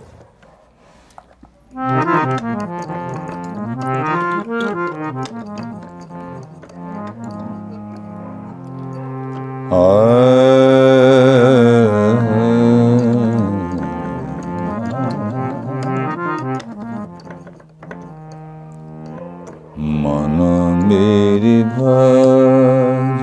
मेरी 20.89 21.63
भज 21.77 23.23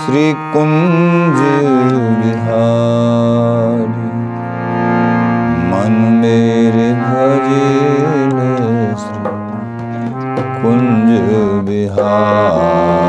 श्री 0.00 0.24
कुंज 0.52 1.40
बिहारी 2.20 4.04
मन 5.70 5.96
मेरे 6.20 6.90
श्री 9.02 10.44
कुंज 10.60 11.10
बिहारी 11.68 13.03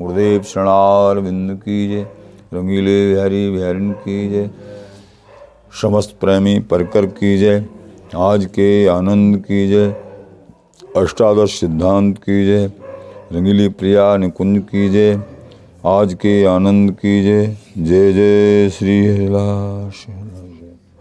गुरुदेव 0.00 0.42
शरणार 0.42 1.18
बिंद 1.20 1.50
की 1.58 1.76
जय 1.88 2.02
रंगीले 2.54 2.96
बिहारी 3.08 3.50
बिहारिन 3.50 3.92
की 4.02 4.16
जय 4.30 4.48
समस्त 5.82 6.16
प्रेमी 6.20 6.58
परकर 6.70 7.06
की 7.18 7.36
जय 7.38 7.64
आज 8.20 8.46
के 8.56 8.66
आनंद 8.88 9.38
की 9.44 9.66
जय 9.68 9.88
अष्टादश 10.96 11.58
सिद्धांत 11.60 12.18
की 12.18 12.44
जय 12.46 12.66
रंगीली 13.32 13.68
प्रिया 13.78 14.16
निकुंज 14.16 14.58
की 14.70 14.88
जय 14.90 15.20
आज 15.88 16.14
के 16.22 16.34
आनंद 16.46 16.92
की 16.94 17.22
जय 17.24 17.46
जय 17.78 18.12
जय 18.12 18.70
श्री 18.70 18.98
हरिलास 19.06 20.04